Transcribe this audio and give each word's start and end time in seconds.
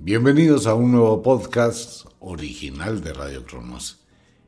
Bienvenidos 0.00 0.68
a 0.68 0.74
un 0.74 0.92
nuevo 0.92 1.22
podcast 1.24 2.06
original 2.20 3.00
de 3.00 3.12
Radio 3.12 3.44
Cronos, 3.44 3.98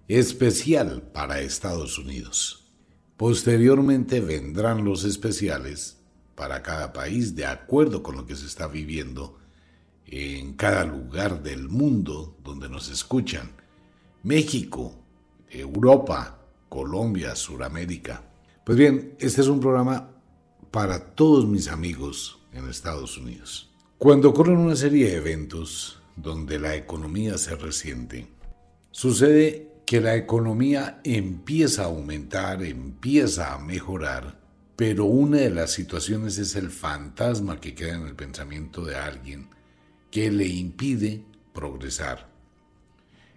especial 0.06 1.02
para 1.12 1.40
Estados 1.40 1.98
Unidos. 1.98 2.72
Posteriormente 3.16 4.20
vendrán 4.20 4.84
los 4.84 5.02
especiales 5.02 5.98
para 6.36 6.62
cada 6.62 6.92
país 6.92 7.34
de 7.34 7.46
acuerdo 7.46 8.00
con 8.04 8.14
lo 8.14 8.26
que 8.26 8.36
se 8.36 8.46
está 8.46 8.68
viviendo 8.68 9.40
en 10.06 10.52
cada 10.52 10.84
lugar 10.84 11.42
del 11.42 11.68
mundo 11.68 12.38
donde 12.44 12.68
nos 12.68 12.88
escuchan. 12.88 13.50
México, 14.22 14.94
Europa, 15.50 16.46
Colombia, 16.68 17.34
Suramérica. 17.34 18.22
Pues 18.64 18.78
bien, 18.78 19.16
este 19.18 19.40
es 19.40 19.48
un 19.48 19.58
programa 19.58 20.12
para 20.70 21.06
todos 21.16 21.44
mis 21.44 21.66
amigos 21.66 22.38
en 22.52 22.68
Estados 22.68 23.18
Unidos. 23.18 23.69
Cuando 24.00 24.30
ocurren 24.30 24.56
una 24.56 24.76
serie 24.76 25.10
de 25.10 25.16
eventos 25.16 26.00
donde 26.16 26.58
la 26.58 26.74
economía 26.74 27.36
se 27.36 27.54
resiente, 27.54 28.28
sucede 28.90 29.74
que 29.84 30.00
la 30.00 30.16
economía 30.16 31.02
empieza 31.04 31.82
a 31.82 31.88
aumentar, 31.88 32.62
empieza 32.62 33.52
a 33.52 33.58
mejorar, 33.58 34.40
pero 34.74 35.04
una 35.04 35.36
de 35.36 35.50
las 35.50 35.72
situaciones 35.72 36.38
es 36.38 36.56
el 36.56 36.70
fantasma 36.70 37.60
que 37.60 37.74
queda 37.74 37.96
en 37.96 38.06
el 38.06 38.16
pensamiento 38.16 38.86
de 38.86 38.96
alguien 38.96 39.50
que 40.10 40.30
le 40.30 40.46
impide 40.46 41.22
progresar. 41.52 42.26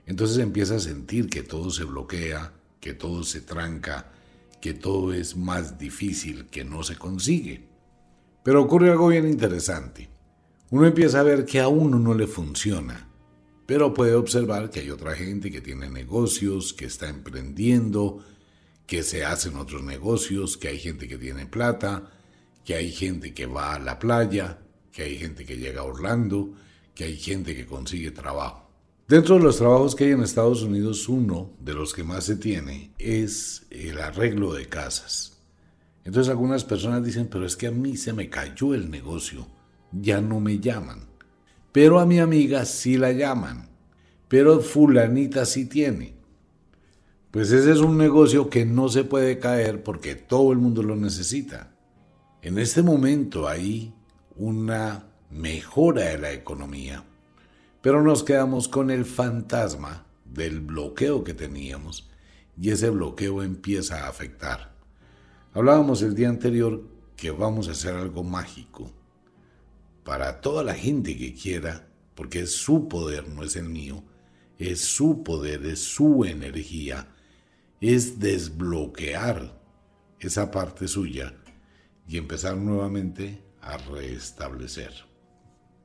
Entonces 0.06 0.38
empieza 0.38 0.76
a 0.76 0.80
sentir 0.80 1.30
que 1.30 1.44
todo 1.44 1.72
se 1.72 1.84
bloquea, 1.84 2.54
que 2.80 2.94
todo 2.94 3.26
se 3.26 3.42
tranca, 3.42 4.14
que 4.62 4.74
todo 4.74 5.12
es 5.12 5.36
más 5.36 5.78
difícil, 5.78 6.46
que 6.46 6.64
no 6.64 6.84
se 6.84 6.96
consigue. 6.96 7.68
Pero 8.46 8.62
ocurre 8.62 8.92
algo 8.92 9.10
bien 9.10 9.28
interesante 9.28 10.14
uno 10.74 10.88
empieza 10.88 11.20
a 11.20 11.24
ver 11.24 11.46
que 11.46 11.60
a 11.60 11.68
uno 11.68 12.00
no 12.00 12.16
le 12.16 12.26
funciona, 12.26 13.08
pero 13.68 13.94
puede 13.94 14.16
observar 14.16 14.72
que 14.72 14.80
hay 14.80 14.90
otra 14.90 15.14
gente 15.14 15.52
que 15.52 15.62
tiene 15.62 15.88
negocios, 15.88 16.74
que 16.74 16.86
está 16.86 17.10
emprendiendo, 17.10 18.26
que 18.88 19.04
se 19.04 19.24
hacen 19.24 19.56
otros 19.58 19.84
negocios, 19.84 20.58
que 20.58 20.70
hay 20.70 20.80
gente 20.80 21.08
que 21.08 21.20
tiene 21.20 21.46
plata, 21.46 22.10
que 22.66 22.74
hay 22.74 22.92
gente 22.92 23.36
que 23.36 23.46
va 23.46 23.76
a 23.76 23.80
la 23.80 24.00
playa, 24.00 24.62
que 24.92 25.04
hay 25.04 25.20
gente 25.20 25.46
que 25.46 25.58
llega 25.58 25.82
a 25.82 25.84
Orlando, 25.84 26.56
que 26.96 27.04
hay 27.04 27.18
gente 27.18 27.56
que 27.56 27.68
consigue 27.68 28.10
trabajo. 28.10 28.68
Dentro 29.08 29.36
de 29.36 29.44
los 29.44 29.58
trabajos 29.58 29.94
que 29.94 30.06
hay 30.06 30.12
en 30.14 30.24
Estados 30.24 30.64
Unidos, 30.64 31.08
uno 31.08 31.52
de 31.60 31.76
los 31.76 31.94
que 31.94 32.04
más 32.04 32.24
se 32.24 32.38
tiene 32.38 32.96
es 32.98 33.68
el 33.70 34.00
arreglo 34.02 34.52
de 34.56 34.68
casas. 34.68 35.38
Entonces 36.04 36.32
algunas 36.32 36.64
personas 36.66 37.06
dicen, 37.06 37.28
pero 37.28 37.46
es 37.46 37.56
que 37.56 37.68
a 37.68 37.72
mí 37.72 37.96
se 37.96 38.12
me 38.12 38.28
cayó 38.28 38.74
el 38.74 38.90
negocio 38.90 39.46
ya 40.00 40.22
no 40.22 40.40
me 40.40 40.60
llaman. 40.60 41.08
Pero 41.72 42.00
a 42.00 42.06
mi 42.06 42.20
amiga 42.20 42.66
sí 42.66 42.98
la 42.98 43.12
llaman. 43.12 43.70
Pero 44.28 44.60
fulanita 44.60 45.46
sí 45.46 45.66
tiene. 45.66 46.14
Pues 47.32 47.52
ese 47.52 47.72
es 47.72 47.80
un 47.80 47.98
negocio 47.98 48.50
que 48.50 48.66
no 48.66 48.90
se 48.90 49.04
puede 49.04 49.40
caer 49.40 49.84
porque 49.84 50.16
todo 50.16 50.52
el 50.52 50.60
mundo 50.60 50.84
lo 50.84 50.96
necesita. 50.96 51.76
En 52.42 52.60
este 52.60 52.84
momento 52.84 53.48
hay 53.48 53.94
una 54.36 55.08
mejora 55.32 56.04
de 56.04 56.18
la 56.20 56.32
economía, 56.32 57.04
pero 57.82 58.04
nos 58.04 58.24
quedamos 58.24 58.68
con 58.68 58.92
el 58.92 59.06
fantasma 59.06 60.06
del 60.26 60.62
bloqueo 60.62 61.24
que 61.24 61.34
teníamos 61.34 62.10
y 62.60 62.70
ese 62.70 62.90
bloqueo 62.90 63.42
empieza 63.42 64.06
a 64.06 64.10
afectar. 64.10 64.74
Hablábamos 65.54 66.02
el 66.04 66.14
día 66.14 66.30
anterior 66.30 66.84
que 67.16 67.32
vamos 67.32 67.68
a 67.68 67.72
hacer 67.72 67.96
algo 67.96 68.24
mágico 68.24 68.92
para 70.04 70.42
toda 70.42 70.64
la 70.64 70.74
gente 70.74 71.18
que 71.18 71.34
quiera, 71.34 71.88
porque 72.16 72.42
es 72.42 72.56
su 72.56 72.88
poder, 72.88 73.28
no 73.28 73.44
es 73.44 73.56
el 73.56 73.70
mío, 73.70 74.04
es 74.58 74.82
su 74.82 75.24
poder, 75.24 75.66
es 75.66 75.80
su 75.80 76.26
energía, 76.26 77.10
es 77.82 78.20
desbloquear 78.20 79.60
esa 80.20 80.52
parte 80.52 80.88
suya 80.88 81.34
y 82.08 82.18
empezar 82.18 82.58
nuevamente 82.58 83.42
a 83.62 83.78
restablecer. 83.78 84.94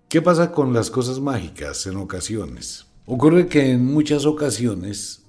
¿Qué 0.09 0.23
pasa 0.23 0.53
con 0.53 0.73
las 0.73 0.91
cosas 0.91 1.21
mágicas 1.21 1.87
en 1.87 1.97
ocasiones? 1.97 2.87
Ocurre 3.07 3.47
que 3.47 3.71
en 3.71 3.85
muchas 3.85 4.27
ocasiones 4.27 5.25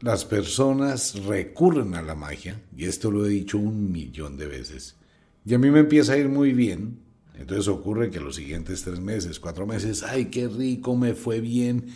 las 0.00 0.24
personas 0.24 1.14
recurren 1.24 1.94
a 1.94 2.02
la 2.02 2.14
magia, 2.14 2.62
y 2.74 2.86
esto 2.86 3.10
lo 3.10 3.26
he 3.26 3.28
dicho 3.28 3.58
un 3.58 3.92
millón 3.92 4.36
de 4.36 4.46
veces, 4.46 4.96
y 5.44 5.54
a 5.54 5.58
mí 5.58 5.70
me 5.70 5.80
empieza 5.80 6.14
a 6.14 6.16
ir 6.16 6.28
muy 6.28 6.52
bien 6.52 7.09
entonces 7.40 7.68
ocurre 7.68 8.10
que 8.10 8.20
los 8.20 8.36
siguientes 8.36 8.82
tres 8.82 9.00
meses, 9.00 9.40
cuatro 9.40 9.66
meses, 9.66 10.02
ay, 10.02 10.26
qué 10.26 10.46
rico, 10.46 10.94
me 10.94 11.14
fue 11.14 11.40
bien, 11.40 11.86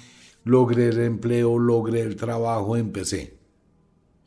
logré 0.42 0.88
el 0.88 1.00
empleo, 1.00 1.58
logré 1.58 2.00
el 2.00 2.16
trabajo, 2.16 2.78
empecé. 2.78 3.36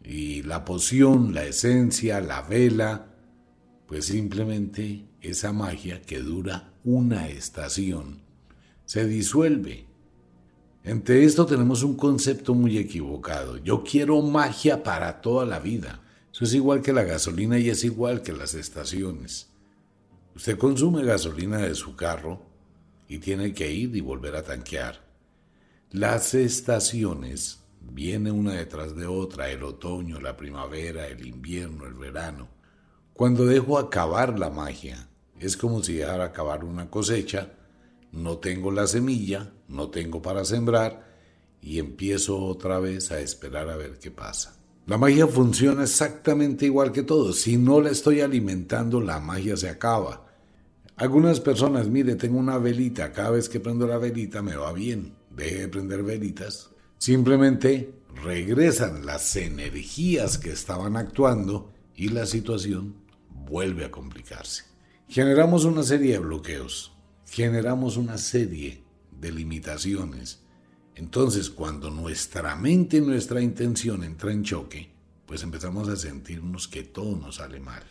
Y 0.03 0.43
la 0.43 0.63
poción, 0.63 1.33
la 1.33 1.43
esencia, 1.43 2.21
la 2.21 2.43
vela, 2.43 3.15
pues 3.87 4.05
simplemente 4.05 5.05
esa 5.19 5.51
magia 5.51 6.03
que 6.03 6.19
dura 6.19 6.75
una 6.83 7.27
estación 7.29 8.21
se 8.85 9.07
disuelve. 9.07 9.87
Entre 10.83 11.23
esto 11.23 11.47
tenemos 11.47 11.81
un 11.81 11.97
concepto 11.97 12.53
muy 12.53 12.77
equivocado. 12.77 13.57
Yo 13.57 13.83
quiero 13.83 14.21
magia 14.21 14.83
para 14.83 15.19
toda 15.19 15.47
la 15.47 15.59
vida. 15.59 15.99
Eso 16.31 16.45
es 16.45 16.53
igual 16.53 16.83
que 16.83 16.93
la 16.93 17.03
gasolina 17.03 17.57
y 17.57 17.69
es 17.69 17.83
igual 17.83 18.21
que 18.21 18.33
las 18.33 18.53
estaciones. 18.53 19.49
Usted 20.37 20.55
consume 20.55 21.03
gasolina 21.03 21.57
de 21.57 21.73
su 21.73 21.95
carro 21.95 22.43
y 23.09 23.17
tiene 23.17 23.55
que 23.55 23.71
ir 23.71 23.95
y 23.95 24.01
volver 24.01 24.35
a 24.35 24.43
tanquear. 24.43 25.03
Las 25.89 26.35
estaciones 26.35 27.61
viene 27.81 28.29
una 28.29 28.53
detrás 28.53 28.95
de 28.95 29.07
otra, 29.07 29.49
el 29.49 29.63
otoño, 29.63 30.21
la 30.21 30.37
primavera, 30.37 31.07
el 31.07 31.25
invierno, 31.25 31.87
el 31.87 31.95
verano. 31.95 32.49
Cuando 33.13 33.47
dejo 33.47 33.79
acabar 33.79 34.37
la 34.37 34.51
magia, 34.51 35.09
es 35.39 35.57
como 35.57 35.81
si 35.81 35.93
dejara 35.93 36.25
acabar 36.25 36.63
una 36.63 36.87
cosecha, 36.91 37.53
no 38.11 38.37
tengo 38.37 38.71
la 38.71 38.85
semilla, 38.85 39.51
no 39.67 39.89
tengo 39.89 40.21
para 40.21 40.45
sembrar 40.45 41.15
y 41.63 41.79
empiezo 41.79 42.37
otra 42.45 42.77
vez 42.77 43.11
a 43.11 43.19
esperar 43.19 43.71
a 43.71 43.75
ver 43.75 43.97
qué 43.97 44.11
pasa. 44.11 44.55
La 44.85 44.99
magia 44.99 45.25
funciona 45.25 45.81
exactamente 45.81 46.67
igual 46.67 46.91
que 46.91 47.01
todo. 47.01 47.33
Si 47.33 47.57
no 47.57 47.81
la 47.81 47.89
estoy 47.89 48.21
alimentando, 48.21 49.01
la 49.01 49.19
magia 49.19 49.57
se 49.57 49.67
acaba. 49.67 50.26
Algunas 50.97 51.39
personas, 51.39 51.87
mire, 51.89 52.15
tengo 52.15 52.39
una 52.39 52.57
velita, 52.57 53.13
cada 53.13 53.29
vez 53.29 53.49
que 53.49 53.59
prendo 53.59 53.85
la 53.85 53.99
velita 53.99 54.41
me 54.41 54.55
va 54.55 54.73
bien, 54.73 55.13
deje 55.29 55.59
de 55.59 55.67
prender 55.67 56.01
velitas. 56.01 56.71
Simplemente 56.97 57.93
regresan 58.23 59.05
las 59.05 59.35
energías 59.35 60.39
que 60.39 60.49
estaban 60.49 60.97
actuando 60.97 61.71
y 61.95 62.09
la 62.09 62.25
situación 62.25 62.95
vuelve 63.29 63.85
a 63.85 63.91
complicarse. 63.91 64.63
Generamos 65.07 65.65
una 65.65 65.83
serie 65.83 66.13
de 66.13 66.19
bloqueos, 66.19 66.97
generamos 67.29 67.95
una 67.95 68.17
serie 68.17 68.83
de 69.11 69.31
limitaciones. 69.31 70.41
Entonces, 70.95 71.51
cuando 71.51 71.91
nuestra 71.91 72.55
mente 72.55 72.97
y 72.97 73.01
nuestra 73.01 73.39
intención 73.39 74.03
entra 74.03 74.31
en 74.31 74.43
choque, 74.43 74.89
pues 75.27 75.43
empezamos 75.43 75.89
a 75.89 75.95
sentirnos 75.95 76.67
que 76.67 76.81
todo 76.81 77.15
nos 77.15 77.35
sale 77.35 77.59
mal. 77.59 77.83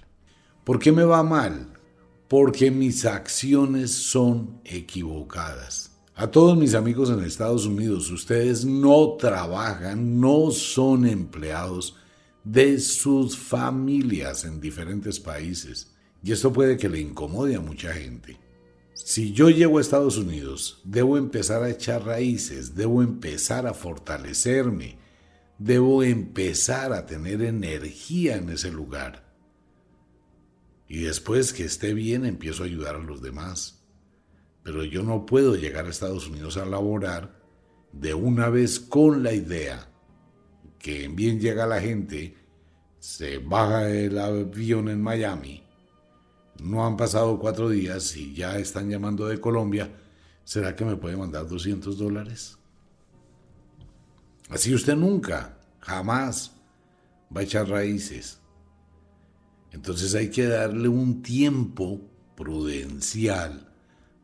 ¿Por 0.65 0.81
qué 0.81 0.91
me 0.91 1.05
va 1.05 1.22
mal? 1.22 1.75
Porque 2.28 2.70
mis 2.70 3.04
acciones 3.04 3.91
son 3.92 4.60
equivocadas. 4.64 5.92
A 6.14 6.31
todos 6.31 6.56
mis 6.56 6.75
amigos 6.75 7.10
en 7.10 7.22
Estados 7.22 7.66
Unidos, 7.66 8.10
ustedes 8.10 8.64
no 8.64 9.16
trabajan, 9.19 10.19
no 10.19 10.50
son 10.50 11.06
empleados 11.06 11.97
de 12.42 12.81
sus 12.81 13.36
familias 13.36 14.44
en 14.44 14.60
diferentes 14.60 15.20
países. 15.20 15.92
Y 16.22 16.32
esto 16.32 16.53
puede 16.53 16.76
que 16.78 16.88
le 16.88 17.00
incomode 17.00 17.54
a 17.54 17.60
mucha 17.60 17.92
gente. 17.92 18.38
Si 18.94 19.32
yo 19.32 19.50
llego 19.50 19.78
a 19.78 19.81
Estados 19.82 20.16
Unidos, 20.16 20.81
debo 20.84 21.19
empezar 21.19 21.62
a 21.62 21.71
echar 21.71 22.04
raíces, 22.04 22.74
debo 22.74 23.03
empezar 23.03 23.66
a 23.66 23.74
fortalecerme, 23.74 24.97
debo 25.59 26.03
empezar 26.03 26.92
a 26.92 27.04
tener 27.04 27.42
energía 27.42 28.36
en 28.36 28.48
ese 28.48 28.72
lugar. 28.72 29.26
Y 30.88 31.03
después 31.03 31.53
que 31.53 31.65
esté 31.65 31.94
bien 31.94 32.24
empiezo 32.24 32.62
a 32.62 32.66
ayudar 32.66 32.97
a 32.97 33.00
los 33.00 33.21
demás. 33.21 33.83
Pero 34.62 34.84
yo 34.84 35.03
no 35.03 35.27
puedo 35.27 35.56
llegar 35.56 35.86
a 35.86 35.91
Estados 35.91 36.28
Unidos 36.28 36.56
a 36.56 36.66
laborar 36.66 37.41
de 37.92 38.15
una 38.15 38.48
vez 38.48 38.78
con 38.80 39.22
la 39.22 39.33
idea 39.33 39.88
que 40.78 41.09
bien 41.09 41.41
llega 41.41 41.66
la 41.66 41.80
gente, 41.80 42.36
se 42.98 43.38
baja 43.38 43.88
el 43.88 44.18
avión 44.18 44.88
en 44.88 45.03
Miami, 45.03 45.62
no 46.62 46.86
han 46.86 46.97
pasado 46.97 47.39
cuatro 47.39 47.68
días 47.68 48.16
y 48.16 48.34
ya 48.34 48.59
están 48.59 48.91
llamando 48.91 49.27
de 49.27 49.41
Colombia, 49.41 49.91
¿será 50.44 50.74
que 50.74 50.84
me 50.84 50.97
puede 50.97 51.16
mandar 51.16 51.48
200 51.48 51.98
dólares? 51.98 52.56
Así 54.48 54.74
usted 54.74 54.97
nunca, 54.97 55.59
jamás 55.80 56.53
va 57.34 57.41
a 57.41 57.44
echar 57.44 57.68
raíces. 57.68 58.41
Entonces 59.77 60.15
hay 60.15 60.31
que 60.31 60.47
darle 60.47 60.89
un 60.89 61.21
tiempo 61.21 62.01
prudencial 62.34 63.71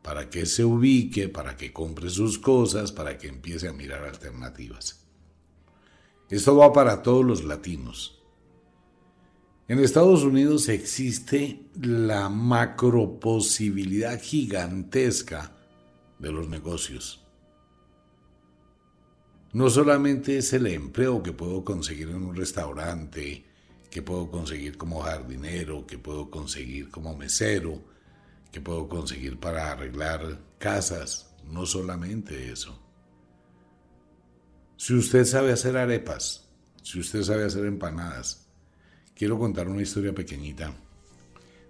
para 0.01 0.27
que 0.27 0.47
se 0.47 0.65
ubique, 0.65 1.29
para 1.29 1.55
que 1.55 1.71
compre 1.71 2.09
sus 2.09 2.39
cosas, 2.39 2.91
para 2.91 3.19
que 3.19 3.27
empiece 3.27 3.67
a 3.67 3.71
mirar 3.71 4.03
alternativas. 4.03 5.05
Esto 6.27 6.55
va 6.55 6.73
para 6.73 7.03
todos 7.03 7.23
los 7.23 7.43
latinos. 7.43 8.19
En 9.67 9.77
Estados 9.77 10.23
Unidos 10.23 10.69
existe 10.69 11.69
la 11.79 12.29
macroposibilidad 12.29 14.19
gigantesca 14.19 15.55
de 16.17 16.31
los 16.31 16.49
negocios. 16.49 17.23
No 19.51 19.69
solamente 19.69 20.39
es 20.39 20.51
el 20.53 20.65
empleo 20.65 21.21
que 21.21 21.31
puedo 21.31 21.63
conseguir 21.63 22.09
en 22.09 22.23
un 22.23 22.35
restaurante, 22.35 23.52
que 23.93 24.01
puedo 24.01 24.31
conseguir 24.31 24.75
como 24.75 25.01
jardinero, 25.01 25.85
que 25.85 25.99
puedo 25.99 26.31
conseguir 26.31 26.89
como 26.89 27.15
mesero, 27.15 27.79
que 28.51 28.59
puedo 28.59 28.89
conseguir 28.89 29.39
para 29.39 29.71
arreglar 29.71 30.39
casas, 30.57 31.31
no 31.45 31.67
solamente 31.67 32.51
eso. 32.51 32.75
Si 34.77 34.95
usted 34.95 35.25
sabe 35.25 35.51
hacer 35.51 35.77
arepas, 35.77 36.49
si 36.81 36.99
usted 36.99 37.21
sabe 37.21 37.45
hacer 37.45 37.65
empanadas, 37.65 38.47
quiero 39.13 39.37
contar 39.37 39.67
una 39.67 39.83
historia 39.83 40.11
pequeñita 40.11 40.73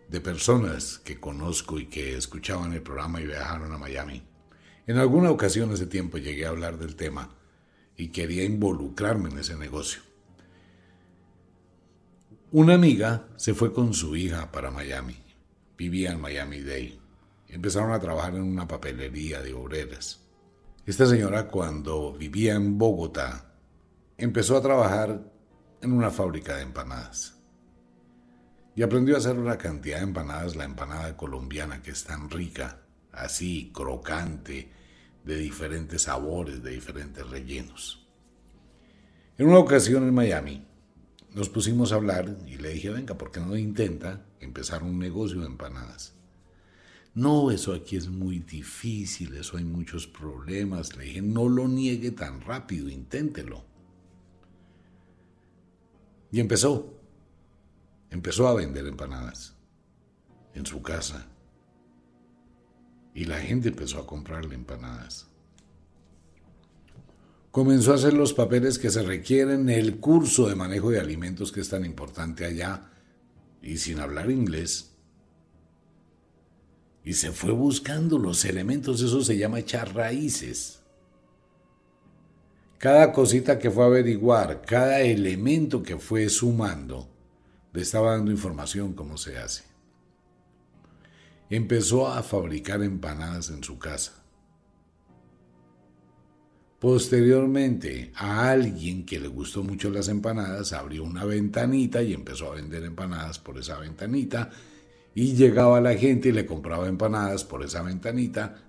de 0.08 0.22
personas 0.22 1.00
que 1.00 1.20
conozco 1.20 1.78
y 1.78 1.88
que 1.88 2.16
escuchaban 2.16 2.72
el 2.72 2.82
programa 2.82 3.20
y 3.20 3.26
viajaron 3.26 3.74
a 3.74 3.78
Miami. 3.78 4.24
En 4.88 4.98
alguna 4.98 5.30
ocasión 5.30 5.74
hace 5.74 5.88
tiempo 5.88 6.18
llegué 6.18 6.46
a 6.46 6.52
hablar 6.52 6.78
del 6.78 6.96
tema 6.96 7.36
y 7.98 8.14
quería 8.14 8.46
involucrarme 8.46 9.30
en 9.30 9.40
ese 9.40 9.58
negocio. 9.58 10.13
Una 12.56 12.76
amiga 12.76 13.30
se 13.36 13.56
fue 13.56 13.74
con 13.74 13.96
su 13.96 14.16
hija 14.16 14.52
para 14.52 14.70
Miami. 14.70 15.18
Vivía 15.76 16.12
en 16.12 16.22
Miami 16.22 16.62
Day. 16.62 17.02
Empezaron 17.48 17.92
a 17.92 18.00
trabajar 18.00 18.36
en 18.36 18.44
una 18.44 18.68
papelería 18.68 19.42
de 19.42 19.56
obreras. 19.56 20.22
Esta 20.86 21.08
señora 21.08 21.48
cuando 21.48 22.14
vivía 22.14 22.54
en 22.54 22.78
Bogotá 22.78 23.56
empezó 24.20 24.56
a 24.56 24.62
trabajar 24.62 25.20
en 25.82 25.94
una 25.94 26.12
fábrica 26.12 26.56
de 26.56 26.62
empanadas. 26.62 27.42
Y 28.76 28.84
aprendió 28.84 29.16
a 29.16 29.18
hacer 29.18 29.40
una 29.40 29.58
cantidad 29.58 29.98
de 29.98 30.04
empanadas, 30.04 30.56
la 30.56 30.66
empanada 30.66 31.18
colombiana 31.18 31.82
que 31.82 31.90
es 31.90 32.04
tan 32.04 32.30
rica, 32.30 32.84
así, 33.12 33.72
crocante, 33.74 34.72
de 35.26 35.38
diferentes 35.38 36.04
sabores, 36.04 36.62
de 36.62 36.70
diferentes 36.70 37.28
rellenos. 37.28 38.08
En 39.40 39.48
una 39.48 39.58
ocasión 39.58 40.04
en 40.04 40.14
Miami 40.14 40.68
nos 41.34 41.50
pusimos 41.50 41.92
a 41.92 41.96
hablar 41.96 42.38
y 42.46 42.58
le 42.58 42.70
dije, 42.70 42.90
venga, 42.90 43.18
¿por 43.18 43.32
qué 43.32 43.40
no 43.40 43.58
intenta 43.58 44.26
empezar 44.40 44.84
un 44.84 45.00
negocio 45.00 45.40
de 45.42 45.48
empanadas? 45.48 46.14
No, 47.16 47.52
eso 47.52 47.74
aquí 47.74 47.96
es 47.96 48.08
muy 48.08 48.40
difícil, 48.40 49.36
eso 49.36 49.58
hay 49.58 49.64
muchos 49.64 50.08
problemas. 50.08 50.96
Le 50.96 51.06
dije, 51.06 51.22
no 51.22 51.48
lo 51.48 51.68
niegue 51.68 52.12
tan 52.12 52.42
rápido, 52.42 52.90
inténtelo. 52.90 53.64
Y 56.32 56.40
empezó. 56.40 57.00
Empezó 58.10 58.48
a 58.48 58.56
vender 58.56 58.86
empanadas 58.88 59.56
en 60.54 60.66
su 60.66 60.82
casa. 60.82 61.28
Y 63.14 63.26
la 63.26 63.40
gente 63.40 63.70
empezó 63.70 64.00
a 64.00 64.08
comprarle 64.08 64.56
empanadas. 64.56 65.28
Comenzó 67.54 67.92
a 67.92 67.96
hacer 67.98 68.14
los 68.14 68.34
papeles 68.34 68.80
que 68.80 68.90
se 68.90 69.04
requieren, 69.04 69.70
el 69.70 69.98
curso 70.00 70.50
de 70.50 70.56
manejo 70.56 70.90
de 70.90 71.00
alimentos 71.00 71.52
que 71.52 71.62
es 71.62 71.70
tan 71.70 71.86
importante 71.86 72.46
allá, 72.46 72.90
y 73.62 73.78
sin 73.78 74.00
hablar 74.00 74.32
inglés. 74.32 74.96
Y 77.04 77.14
se 77.14 77.32
fue 77.32 77.52
buscando 77.52 78.18
los 78.18 78.44
elementos, 78.46 79.04
eso 79.04 79.22
se 79.22 79.38
llama 79.38 79.60
echar 79.60 79.94
raíces. 79.94 80.80
Cada 82.80 83.14
cosita 83.14 83.60
que 83.60 83.70
fue 83.70 83.84
a 83.84 83.86
averiguar, 83.86 84.64
cada 84.64 85.02
elemento 85.02 85.84
que 85.84 86.00
fue 86.00 86.30
sumando, 86.30 87.08
le 87.72 87.84
estaba 87.84 88.14
dando 88.14 88.32
información 88.32 88.94
cómo 88.94 89.16
se 89.16 89.38
hace. 89.38 89.64
Empezó 91.52 92.08
a 92.08 92.24
fabricar 92.24 92.82
empanadas 92.82 93.52
en 93.52 93.64
su 93.64 93.78
casa. 93.78 94.23
Posteriormente, 96.84 98.12
a 98.14 98.50
alguien 98.50 99.06
que 99.06 99.18
le 99.18 99.30
gustó 99.30 99.64
mucho 99.64 99.90
las 99.90 100.10
empanadas, 100.10 100.74
abrió 100.74 101.06
una 101.06 101.24
ventanita 101.24 102.04
y 102.04 102.14
empezó 102.14 102.52
a 102.52 102.56
vender 102.56 102.84
empanadas 102.84 103.40
por 103.40 103.58
esa 103.58 103.80
ventanita. 103.80 104.50
Y 105.16 105.34
llegaba 105.34 105.80
la 105.80 105.96
gente 105.96 106.28
y 106.28 106.32
le 106.34 106.46
compraba 106.46 106.90
empanadas 106.90 107.46
por 107.46 107.64
esa 107.64 107.84
ventanita 107.84 108.66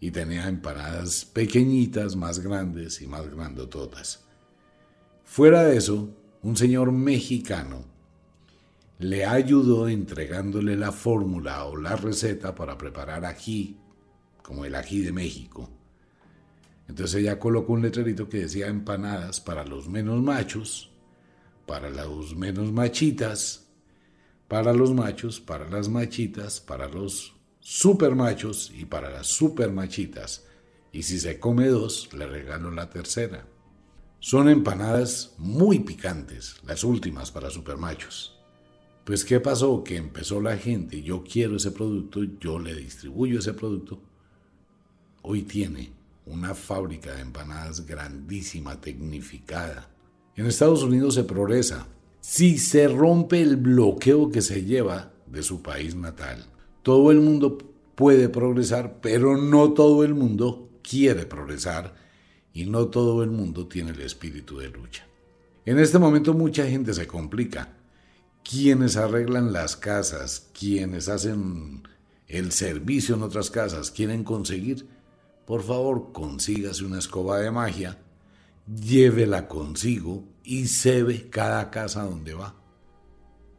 y 0.00 0.10
tenía 0.10 0.48
empanadas 0.48 1.26
pequeñitas, 1.26 2.16
más 2.16 2.40
grandes 2.40 3.00
y 3.00 3.06
más 3.06 3.30
grandototas. 3.30 4.24
Fuera 5.22 5.62
de 5.62 5.76
eso, 5.76 6.10
un 6.42 6.56
señor 6.56 6.90
mexicano 6.90 7.84
le 8.98 9.26
ayudó 9.26 9.88
entregándole 9.88 10.74
la 10.74 10.90
fórmula 10.90 11.64
o 11.66 11.76
la 11.76 11.94
receta 11.94 12.56
para 12.56 12.76
preparar 12.76 13.24
ají, 13.24 13.78
como 14.42 14.64
el 14.64 14.74
ají 14.74 15.02
de 15.02 15.12
México. 15.12 15.70
Entonces 16.88 17.20
ella 17.20 17.38
colocó 17.38 17.72
un 17.72 17.82
letrerito 17.82 18.28
que 18.28 18.40
decía 18.40 18.68
empanadas 18.68 19.40
para 19.40 19.64
los 19.64 19.88
menos 19.88 20.22
machos, 20.22 20.90
para 21.66 21.90
los 21.90 22.36
menos 22.36 22.72
machitas, 22.72 23.66
para 24.48 24.72
los 24.72 24.92
machos, 24.92 25.40
para 25.40 25.68
las 25.68 25.88
machitas, 25.88 26.60
para 26.60 26.88
los 26.88 27.34
super 27.60 28.14
machos 28.14 28.70
y 28.76 28.84
para 28.84 29.10
las 29.10 29.26
super 29.26 29.72
machitas. 29.72 30.46
Y 30.92 31.02
si 31.02 31.18
se 31.18 31.40
come 31.40 31.68
dos, 31.68 32.12
le 32.12 32.26
regalo 32.26 32.70
la 32.70 32.90
tercera. 32.90 33.46
Son 34.20 34.48
empanadas 34.48 35.34
muy 35.38 35.80
picantes, 35.80 36.56
las 36.66 36.84
últimas 36.84 37.30
para 37.30 37.50
super 37.50 37.76
machos. 37.76 38.38
Pues 39.04 39.24
¿qué 39.24 39.40
pasó? 39.40 39.84
Que 39.84 39.96
empezó 39.96 40.40
la 40.40 40.56
gente, 40.56 41.02
yo 41.02 41.24
quiero 41.24 41.56
ese 41.56 41.72
producto, 41.72 42.22
yo 42.40 42.58
le 42.58 42.74
distribuyo 42.74 43.38
ese 43.38 43.52
producto. 43.52 44.00
Hoy 45.22 45.42
tiene 45.42 45.92
una 46.26 46.54
fábrica 46.54 47.14
de 47.14 47.22
empanadas 47.22 47.86
grandísima, 47.86 48.80
tecnificada. 48.80 49.90
En 50.36 50.46
Estados 50.46 50.82
Unidos 50.82 51.14
se 51.14 51.24
progresa. 51.24 51.86
Si 52.20 52.58
se 52.58 52.88
rompe 52.88 53.42
el 53.42 53.56
bloqueo 53.56 54.30
que 54.30 54.40
se 54.40 54.64
lleva 54.64 55.12
de 55.26 55.42
su 55.42 55.62
país 55.62 55.94
natal, 55.94 56.46
todo 56.82 57.10
el 57.10 57.20
mundo 57.20 57.58
puede 57.94 58.28
progresar, 58.28 59.00
pero 59.00 59.36
no 59.36 59.72
todo 59.72 60.04
el 60.04 60.14
mundo 60.14 60.70
quiere 60.82 61.26
progresar 61.26 61.94
y 62.52 62.66
no 62.66 62.88
todo 62.88 63.22
el 63.22 63.30
mundo 63.30 63.66
tiene 63.66 63.90
el 63.90 64.00
espíritu 64.00 64.58
de 64.58 64.68
lucha. 64.68 65.06
En 65.66 65.78
este 65.78 65.98
momento 65.98 66.34
mucha 66.34 66.66
gente 66.66 66.94
se 66.94 67.06
complica. 67.06 67.76
Quienes 68.48 68.96
arreglan 68.96 69.52
las 69.52 69.76
casas, 69.76 70.50
quienes 70.58 71.08
hacen 71.08 71.82
el 72.28 72.52
servicio 72.52 73.14
en 73.14 73.22
otras 73.22 73.50
casas, 73.50 73.90
quieren 73.90 74.24
conseguir, 74.24 74.86
por 75.46 75.62
favor 75.62 76.12
consígase 76.12 76.84
una 76.84 76.98
escoba 76.98 77.38
de 77.38 77.50
magia, 77.50 77.98
llévela 78.66 79.46
consigo 79.46 80.24
y 80.42 80.68
se 80.68 81.02
ve 81.02 81.28
cada 81.28 81.70
casa 81.70 82.04
donde 82.04 82.34
va. 82.34 82.54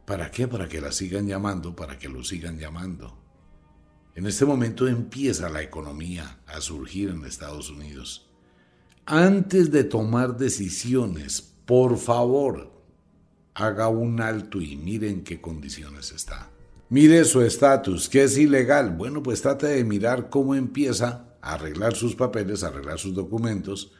¿Para 0.04 0.30
qué? 0.30 0.46
Para 0.48 0.68
que 0.68 0.80
la 0.80 0.92
sigan 0.92 1.26
llamando, 1.26 1.74
para 1.74 1.98
que 1.98 2.08
lo 2.08 2.22
sigan 2.22 2.58
llamando. 2.58 3.18
En 4.14 4.26
este 4.26 4.44
momento 4.44 4.88
empieza 4.88 5.48
la 5.48 5.62
economía 5.62 6.40
a 6.46 6.60
surgir 6.60 7.10
en 7.10 7.24
Estados 7.24 7.70
Unidos. 7.70 8.30
Antes 9.04 9.70
de 9.70 9.84
tomar 9.84 10.36
decisiones, 10.36 11.42
por 11.66 11.98
favor, 11.98 12.72
haga 13.54 13.88
un 13.88 14.20
alto 14.20 14.60
y 14.60 14.76
mire 14.76 15.10
en 15.10 15.22
qué 15.22 15.40
condiciones 15.40 16.12
está. 16.12 16.50
Mire 16.88 17.24
su 17.24 17.42
estatus, 17.42 18.08
que 18.08 18.22
es 18.22 18.38
ilegal. 18.38 18.90
Bueno, 18.96 19.22
pues 19.22 19.42
trate 19.42 19.66
de 19.66 19.84
mirar 19.84 20.30
cómo 20.30 20.54
empieza 20.54 21.35
arreglar 21.52 21.94
sus 21.94 22.14
papeles, 22.14 22.62
arreglar 22.62 22.98
sus 22.98 23.14
documentos, 23.14 23.92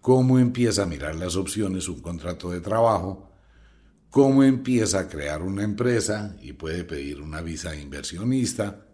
cómo 0.00 0.38
empieza 0.38 0.82
a 0.82 0.86
mirar 0.86 1.14
las 1.14 1.36
opciones, 1.36 1.88
un 1.88 2.00
contrato 2.00 2.50
de 2.50 2.60
trabajo, 2.60 3.30
cómo 4.10 4.44
empieza 4.44 5.00
a 5.00 5.08
crear 5.08 5.42
una 5.42 5.64
empresa 5.64 6.36
y 6.40 6.52
puede 6.52 6.84
pedir 6.84 7.20
una 7.20 7.40
visa 7.40 7.70
de 7.70 7.80
inversionista. 7.80 8.86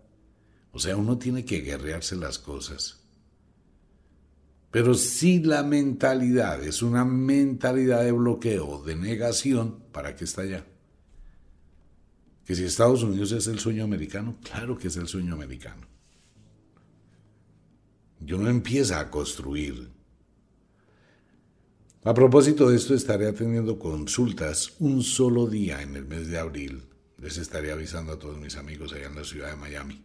O 0.72 0.78
sea, 0.78 0.96
uno 0.96 1.18
tiene 1.18 1.44
que 1.44 1.60
guerrearse 1.60 2.16
las 2.16 2.38
cosas. 2.38 3.00
Pero 4.70 4.94
si 4.94 5.40
la 5.40 5.64
mentalidad 5.64 6.62
es 6.62 6.80
una 6.80 7.04
mentalidad 7.04 8.04
de 8.04 8.12
bloqueo, 8.12 8.82
de 8.84 8.94
negación, 8.94 9.80
¿para 9.90 10.14
qué 10.14 10.24
está 10.24 10.42
allá? 10.42 10.64
Que 12.44 12.54
si 12.54 12.64
Estados 12.64 13.02
Unidos 13.02 13.32
es 13.32 13.48
el 13.48 13.58
sueño 13.58 13.82
americano, 13.82 14.36
claro 14.42 14.78
que 14.78 14.88
es 14.88 14.96
el 14.96 15.08
sueño 15.08 15.34
americano. 15.34 15.86
Yo 18.20 18.38
no 18.38 18.48
empieza 18.48 19.00
a 19.00 19.10
construir 19.10 19.90
a 22.02 22.14
propósito 22.14 22.70
de 22.70 22.76
esto, 22.76 22.94
estaré 22.94 23.28
atendiendo 23.28 23.78
consultas 23.78 24.72
un 24.78 25.02
solo 25.02 25.46
día 25.46 25.82
en 25.82 25.96
el 25.96 26.06
mes 26.06 26.28
de 26.28 26.38
abril. 26.38 26.84
Les 27.18 27.36
estaré 27.36 27.72
avisando 27.72 28.12
a 28.12 28.18
todos 28.18 28.38
mis 28.38 28.56
amigos 28.56 28.94
allá 28.94 29.08
en 29.08 29.16
la 29.16 29.24
ciudad 29.24 29.50
de 29.50 29.56
Miami. 29.56 30.02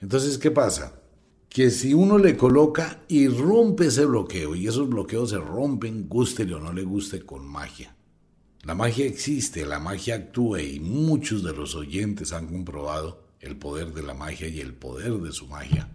Entonces, 0.00 0.38
¿qué 0.38 0.50
pasa? 0.50 1.00
Que 1.48 1.70
si 1.70 1.94
uno 1.94 2.18
le 2.18 2.36
coloca 2.36 3.04
y 3.06 3.28
rompe 3.28 3.86
ese 3.86 4.06
bloqueo, 4.06 4.56
y 4.56 4.66
esos 4.66 4.88
bloqueos 4.88 5.30
se 5.30 5.38
rompen, 5.38 6.08
guste 6.08 6.52
o 6.52 6.58
no 6.58 6.72
le 6.72 6.82
guste, 6.82 7.22
con 7.22 7.46
magia. 7.46 7.94
La 8.64 8.74
magia 8.74 9.06
existe, 9.06 9.64
la 9.64 9.78
magia 9.78 10.16
actúa 10.16 10.60
y 10.60 10.80
muchos 10.80 11.44
de 11.44 11.52
los 11.52 11.76
oyentes 11.76 12.32
han 12.32 12.48
comprobado 12.48 13.22
el 13.38 13.56
poder 13.56 13.94
de 13.94 14.02
la 14.02 14.14
magia 14.14 14.48
y 14.48 14.58
el 14.58 14.74
poder 14.74 15.12
de 15.12 15.30
su 15.30 15.46
magia. 15.46 15.88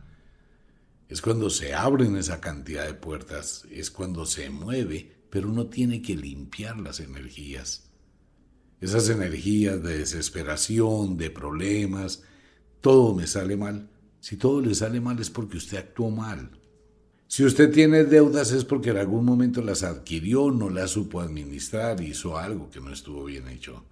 Es 1.10 1.22
cuando 1.22 1.50
se 1.50 1.74
abren 1.74 2.16
esa 2.18 2.40
cantidad 2.42 2.86
de 2.86 2.94
puertas, 2.94 3.66
es 3.70 3.92
cuando 3.92 4.26
se 4.26 4.50
mueve, 4.50 5.12
pero 5.30 5.50
uno 5.50 5.68
tiene 5.68 6.02
que 6.02 6.16
limpiar 6.16 6.80
las 6.80 7.00
energías. 7.00 7.90
Esas 8.82 9.10
energías 9.10 9.82
de 9.82 10.00
desesperación, 10.00 11.18
de 11.18 11.30
problemas, 11.30 12.24
todo 12.82 13.14
me 13.14 13.28
sale 13.28 13.56
mal. 13.56 13.90
Si 14.20 14.38
todo 14.38 14.62
le 14.62 14.76
sale 14.76 15.02
mal 15.02 15.20
es 15.20 15.30
porque 15.30 15.58
usted 15.58 15.78
actuó 15.78 16.10
mal. 16.10 16.52
Si 17.28 17.44
usted 17.44 17.72
tiene 17.72 18.04
deudas 18.04 18.52
es 18.52 18.64
porque 18.64 18.92
en 18.92 18.98
algún 18.98 19.26
momento 19.26 19.62
las 19.62 19.84
adquirió, 19.84 20.52
no 20.52 20.70
las 20.70 20.92
supo 20.92 21.20
administrar, 21.20 22.00
hizo 22.02 22.38
algo 22.38 22.70
que 22.70 22.80
no 22.80 22.92
estuvo 22.92 23.24
bien 23.26 23.48
hecho. 23.48 23.86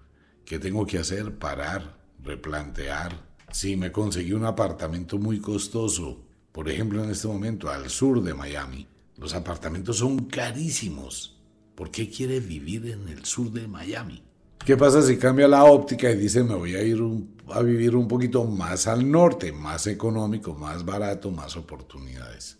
¿Qué 0.46 0.60
tengo 0.60 0.86
que 0.86 1.00
hacer? 1.00 1.38
Parar, 1.40 1.98
replantear. 2.24 3.32
Si 3.52 3.76
me 3.76 3.92
conseguí 3.92 4.34
un 4.34 4.46
apartamento 4.46 5.18
muy 5.18 5.40
costoso, 5.40 6.24
por 6.52 6.70
ejemplo 6.70 7.04
en 7.04 7.12
este 7.12 7.28
momento 7.28 7.70
al 7.70 7.90
sur 7.90 8.22
de 8.22 8.34
Miami, 8.34 8.88
los 9.18 9.34
apartamentos 9.34 9.98
son 9.98 10.26
carísimos. 10.26 11.40
¿Por 11.76 11.92
qué 11.92 12.10
quiere 12.10 12.40
vivir 12.40 12.88
en 12.88 13.08
el 13.08 13.26
sur 13.26 13.52
de 13.52 13.68
Miami? 13.68 14.24
¿Qué 14.66 14.78
pasa 14.78 15.02
si 15.02 15.18
cambia 15.18 15.48
la 15.48 15.64
óptica 15.64 16.12
y 16.12 16.18
dice 16.18 16.44
me 16.44 16.56
voy 16.56 16.76
a 16.76 16.84
ir 16.84 17.00
a 17.50 17.62
vivir 17.62 17.96
un 17.96 18.08
poquito 18.08 18.44
más 18.46 18.88
al 18.88 19.10
norte, 19.10 19.52
más 19.52 19.88
económico, 19.88 20.54
más 20.54 20.86
barato, 20.86 21.32
más 21.32 21.56
oportunidades? 21.58 22.60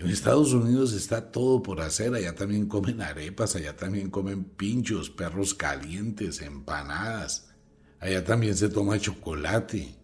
En 0.00 0.08
Estados 0.08 0.54
Unidos 0.54 0.94
está 0.94 1.30
todo 1.30 1.62
por 1.62 1.82
hacer, 1.82 2.14
allá 2.14 2.34
también 2.34 2.66
comen 2.66 3.02
arepas, 3.02 3.54
allá 3.54 3.76
también 3.76 4.08
comen 4.08 4.44
pinchos, 4.44 5.10
perros 5.10 5.52
calientes, 5.52 6.40
empanadas, 6.40 7.50
allá 8.00 8.24
también 8.24 8.56
se 8.56 8.70
toma 8.70 8.98
chocolate, 8.98 9.94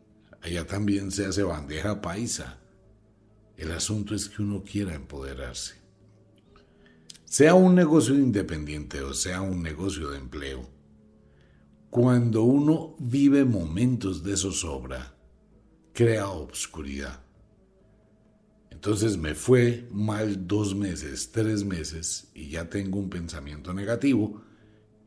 allá 0.42 0.66
también 0.66 1.10
se 1.10 1.24
hace 1.24 1.42
bandeja 1.42 2.02
paisa. 2.02 2.58
El 3.56 3.72
asunto 3.72 4.14
es 4.14 4.28
que 4.28 4.42
uno 4.42 4.62
quiera 4.62 4.94
empoderarse. 4.94 5.74
Sea 7.24 7.54
un 7.54 7.74
negocio 7.74 8.14
independiente 8.14 9.00
o 9.02 9.12
sea 9.14 9.40
un 9.40 9.62
negocio 9.62 10.10
de 10.10 10.18
empleo, 10.18 10.68
cuando 11.90 12.42
uno 12.42 12.94
vive 12.98 13.44
momentos 13.44 14.22
de 14.22 14.36
zozobra, 14.36 15.16
crea 15.92 16.28
obscuridad. 16.28 17.22
Entonces 18.70 19.16
me 19.16 19.34
fue 19.34 19.88
mal 19.90 20.46
dos 20.46 20.74
meses, 20.74 21.32
tres 21.32 21.64
meses 21.64 22.30
y 22.34 22.50
ya 22.50 22.68
tengo 22.68 22.98
un 22.98 23.08
pensamiento 23.08 23.72
negativo 23.72 24.42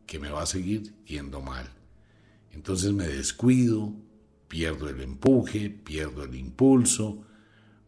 que 0.08 0.18
me 0.18 0.32
va 0.32 0.41
a 0.41 0.48
seguir 0.48 0.96
yendo 1.06 1.39
mal. 1.39 1.70
Entonces 2.51 2.91
me 2.91 3.08
descuido, 3.08 3.94
pierdo 4.48 4.89
el 4.89 5.01
empuje, 5.01 5.70
pierdo 5.70 6.24
el 6.24 6.34
impulso, 6.34 7.24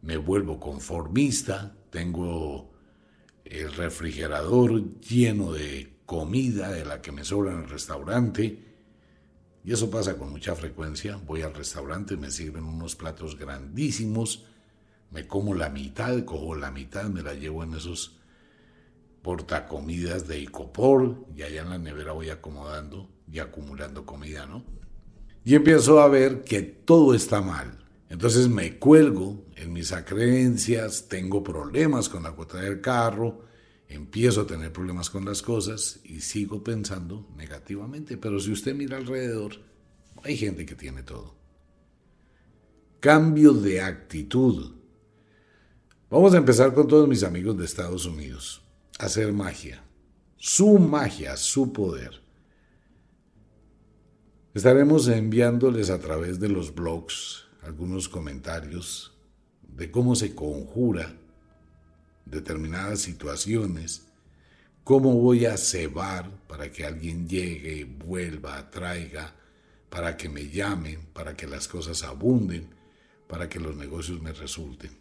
me 0.02 0.18
vuelvo 0.18 0.60
conformista, 0.60 1.76
tengo 1.90 2.72
el 3.46 3.74
refrigerador 3.74 5.00
lleno 5.00 5.52
de 5.52 5.98
comida 6.06 6.72
de 6.72 6.86
la 6.86 7.02
que 7.02 7.12
me 7.12 7.24
sobra 7.24 7.54
en 7.54 7.60
el 7.60 7.70
restaurante 7.70 8.72
y 9.64 9.72
eso 9.72 9.92
pasa 9.92 10.18
con 10.18 10.32
mucha 10.32 10.56
frecuencia. 10.56 11.18
Voy 11.18 11.44
al 11.44 11.54
restaurante, 11.54 12.18
me 12.18 12.32
sirven 12.32 12.64
unos 12.64 12.96
platos 12.96 13.38
grandísimos, 13.38 14.46
me 15.12 15.28
como 15.28 15.54
la 15.54 15.70
mitad, 15.70 16.24
cojo 16.26 16.56
la 16.56 16.72
mitad, 16.72 17.06
me 17.06 17.22
la 17.22 17.34
llevo 17.34 17.64
en 17.64 17.76
esos 17.76 18.18
portacomidas 19.22 20.28
de 20.28 20.40
Icopor 20.40 21.26
y 21.36 21.44
allá 21.44 21.62
en 21.62 21.70
la 21.70 21.78
nevera 21.78 22.14
voy 22.14 22.30
acomodando 22.30 23.10
y 23.32 23.40
acumulando 23.40 24.06
comida, 24.06 24.48
¿no? 24.48 24.64
Y 25.44 25.56
empiezo 25.56 26.00
a 26.02 26.08
ver 26.08 26.44
que 26.44 26.62
todo 26.62 27.14
está 27.14 27.42
mal. 27.42 27.78
Entonces 28.10 28.48
me 28.48 28.78
cuelgo 28.78 29.46
en 29.62 29.72
mis 29.72 29.92
acreencias, 29.92 31.08
tengo 31.08 31.44
problemas 31.44 32.10
con 32.10 32.24
la 32.24 32.32
cuota 32.32 32.58
del 32.58 32.82
carro, 32.82 33.46
empiezo 33.88 34.42
a 34.42 34.48
tener 34.48 34.74
problemas 34.74 35.10
con 35.12 35.24
las 35.24 35.44
cosas 35.44 36.00
y 36.04 36.22
sigo 36.22 36.64
pensando 36.64 37.28
negativamente. 37.36 38.18
Pero 38.18 38.40
si 38.40 38.52
usted 38.52 38.74
mira 38.74 38.98
alrededor, 38.98 39.54
hay 40.24 40.36
gente 40.36 40.66
que 40.66 40.74
tiene 40.74 41.04
todo. 41.04 41.36
Cambio 43.00 43.54
de 43.54 43.82
actitud. 43.82 44.74
Vamos 46.10 46.34
a 46.34 46.38
empezar 46.38 46.74
con 46.74 46.88
todos 46.88 47.08
mis 47.08 47.24
amigos 47.24 47.56
de 47.58 47.66
Estados 47.66 48.06
Unidos. 48.06 48.64
Hacer 48.98 49.32
magia. 49.32 49.84
Su 50.38 50.80
magia, 50.80 51.38
su 51.38 51.72
poder. 51.72 52.20
Estaremos 54.56 55.08
enviándoles 55.08 55.92
a 55.92 56.00
través 56.00 56.40
de 56.40 56.50
los 56.50 56.74
blogs 56.74 57.46
algunos 57.62 58.10
comentarios 58.10 59.11
de 59.76 59.92
cómo 59.92 60.16
se 60.16 60.36
conjura 60.36 61.14
determinadas 62.26 63.02
situaciones, 63.02 64.04
cómo 64.84 65.16
voy 65.16 65.46
a 65.46 65.58
cebar 65.58 66.30
para 66.48 66.72
que 66.72 66.86
alguien 66.86 67.28
llegue, 67.28 67.86
vuelva, 67.86 68.70
traiga, 68.70 69.36
para 69.90 70.16
que 70.16 70.30
me 70.30 70.50
llamen, 70.50 71.06
para 71.14 71.36
que 71.36 71.48
las 71.48 71.68
cosas 71.68 72.04
abunden, 72.04 72.70
para 73.28 73.50
que 73.50 73.60
los 73.60 73.76
negocios 73.76 74.22
me 74.22 74.32
resulten. 74.32 74.92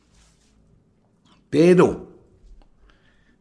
Pero 1.49 2.11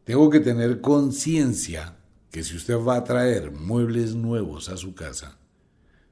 tengo 0.03 0.29
que 0.29 0.39
tener 0.39 0.81
conciencia 0.81 1.95
que 2.31 2.43
si 2.43 2.55
usted 2.55 2.75
va 2.77 2.98
a 2.98 3.03
traer 3.03 3.51
muebles 3.51 4.15
nuevos 4.15 4.69
a 4.69 4.77
su 4.77 4.93
casa, 4.93 5.38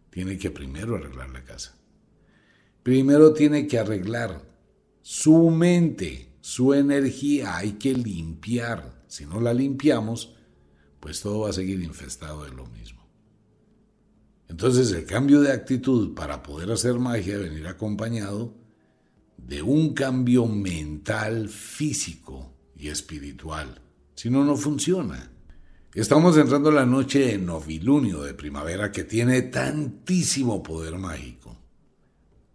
tiene 0.10 0.38
que 0.38 0.50
primero 0.50 0.96
arreglar 0.96 1.30
la 1.30 1.44
casa. 1.44 1.76
Primero 2.82 3.34
tiene 3.34 3.68
que 3.68 3.78
arreglar 3.78 4.42
su 5.10 5.52
mente, 5.52 6.34
su 6.42 6.74
energía 6.74 7.56
hay 7.56 7.74
que 7.76 7.94
limpiar. 7.94 9.06
Si 9.08 9.26
no 9.26 9.40
la 9.40 9.54
limpiamos, 9.54 10.36
pues 11.00 11.22
todo 11.22 11.40
va 11.40 11.52
a 11.52 11.54
seguir 11.54 11.82
infestado 11.82 12.44
de 12.44 12.52
lo 12.52 12.66
mismo. 12.66 13.08
Entonces 14.50 14.92
el 14.92 15.06
cambio 15.06 15.40
de 15.40 15.54
actitud 15.54 16.14
para 16.14 16.44
poder 16.44 16.70
hacer 16.72 16.96
magia 17.00 17.38
venir 17.38 17.68
acompañado 17.68 18.54
de 19.38 19.62
un 19.62 19.94
cambio 19.94 20.46
mental, 20.46 21.48
físico 21.48 22.54
y 22.76 22.90
espiritual. 22.90 23.82
Si 24.14 24.30
no, 24.30 24.44
no 24.44 24.58
funciona. 24.58 25.32
Estamos 25.94 26.36
entrando 26.36 26.68
en 26.68 26.76
la 26.76 26.86
noche 26.86 27.20
de 27.20 27.38
novilunio 27.38 28.24
de 28.24 28.34
primavera 28.34 28.92
que 28.92 29.06
tiene 29.06 29.44
tantísimo 29.44 30.62
poder 30.62 30.98
mágico. 30.98 31.58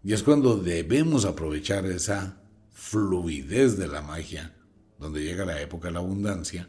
Y 0.04 0.12
es 0.12 0.22
cuando 0.22 0.58
debemos 0.58 1.24
aprovechar 1.24 1.86
esa 1.86 2.41
fluidez 2.82 3.78
de 3.78 3.86
la 3.86 4.02
magia, 4.02 4.54
donde 4.98 5.22
llega 5.22 5.44
la 5.44 5.62
época 5.62 5.86
de 5.86 5.94
la 5.94 6.00
abundancia, 6.00 6.68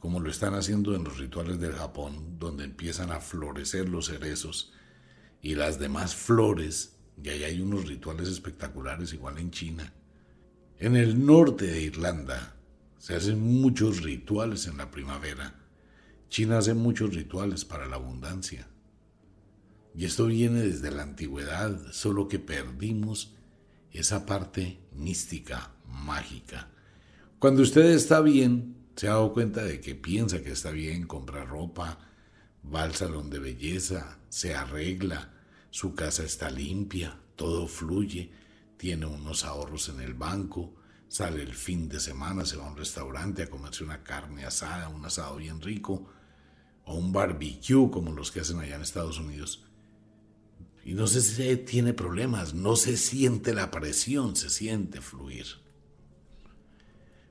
como 0.00 0.18
lo 0.18 0.30
están 0.30 0.54
haciendo 0.54 0.96
en 0.96 1.04
los 1.04 1.18
rituales 1.18 1.60
del 1.60 1.74
Japón, 1.74 2.38
donde 2.38 2.64
empiezan 2.64 3.12
a 3.12 3.20
florecer 3.20 3.86
los 3.86 4.06
cerezos 4.06 4.72
y 5.42 5.54
las 5.54 5.78
demás 5.78 6.16
flores, 6.16 6.96
y 7.22 7.28
ahí 7.28 7.44
hay 7.44 7.60
unos 7.60 7.86
rituales 7.86 8.28
espectaculares 8.28 9.12
igual 9.12 9.38
en 9.38 9.50
China. 9.50 9.92
En 10.78 10.96
el 10.96 11.24
norte 11.24 11.66
de 11.66 11.82
Irlanda 11.82 12.56
se 12.98 13.14
hacen 13.14 13.38
muchos 13.38 14.02
rituales 14.02 14.66
en 14.66 14.78
la 14.78 14.90
primavera. 14.90 15.60
China 16.30 16.58
hace 16.58 16.72
muchos 16.72 17.14
rituales 17.14 17.66
para 17.66 17.86
la 17.86 17.96
abundancia. 17.96 18.66
Y 19.94 20.06
esto 20.06 20.26
viene 20.26 20.62
desde 20.62 20.90
la 20.90 21.02
antigüedad, 21.02 21.78
solo 21.92 22.26
que 22.26 22.38
perdimos 22.38 23.34
esa 23.92 24.26
parte 24.26 24.80
mística, 24.92 25.72
mágica. 25.86 26.68
Cuando 27.38 27.62
usted 27.62 27.90
está 27.90 28.20
bien, 28.20 28.76
se 28.96 29.08
ha 29.08 29.12
dado 29.12 29.32
cuenta 29.32 29.62
de 29.64 29.80
que 29.80 29.94
piensa 29.94 30.42
que 30.42 30.52
está 30.52 30.70
bien, 30.70 31.06
compra 31.06 31.44
ropa, 31.44 31.98
va 32.72 32.84
al 32.84 32.94
salón 32.94 33.30
de 33.30 33.38
belleza, 33.38 34.18
se 34.28 34.54
arregla, 34.54 35.32
su 35.70 35.94
casa 35.94 36.22
está 36.22 36.50
limpia, 36.50 37.18
todo 37.36 37.66
fluye, 37.66 38.32
tiene 38.76 39.06
unos 39.06 39.44
ahorros 39.44 39.88
en 39.88 40.00
el 40.00 40.14
banco, 40.14 40.74
sale 41.08 41.42
el 41.42 41.54
fin 41.54 41.88
de 41.88 42.00
semana, 42.00 42.44
se 42.44 42.56
va 42.56 42.66
a 42.66 42.70
un 42.70 42.76
restaurante 42.76 43.42
a 43.42 43.50
comerse 43.50 43.84
una 43.84 44.02
carne 44.02 44.44
asada, 44.44 44.88
un 44.88 45.04
asado 45.04 45.36
bien 45.36 45.60
rico, 45.60 46.08
o 46.84 46.94
un 46.94 47.12
barbecue 47.12 47.90
como 47.90 48.12
los 48.12 48.30
que 48.30 48.40
hacen 48.40 48.60
allá 48.60 48.76
en 48.76 48.82
Estados 48.82 49.18
Unidos. 49.18 49.64
Y 50.84 50.94
no 50.94 51.06
sé 51.06 51.20
si 51.20 51.56
tiene 51.58 51.92
problemas, 51.92 52.54
no 52.54 52.76
se 52.76 52.96
siente 52.96 53.54
la 53.54 53.70
presión, 53.70 54.34
se 54.34 54.50
siente 54.50 55.00
fluir. 55.00 55.46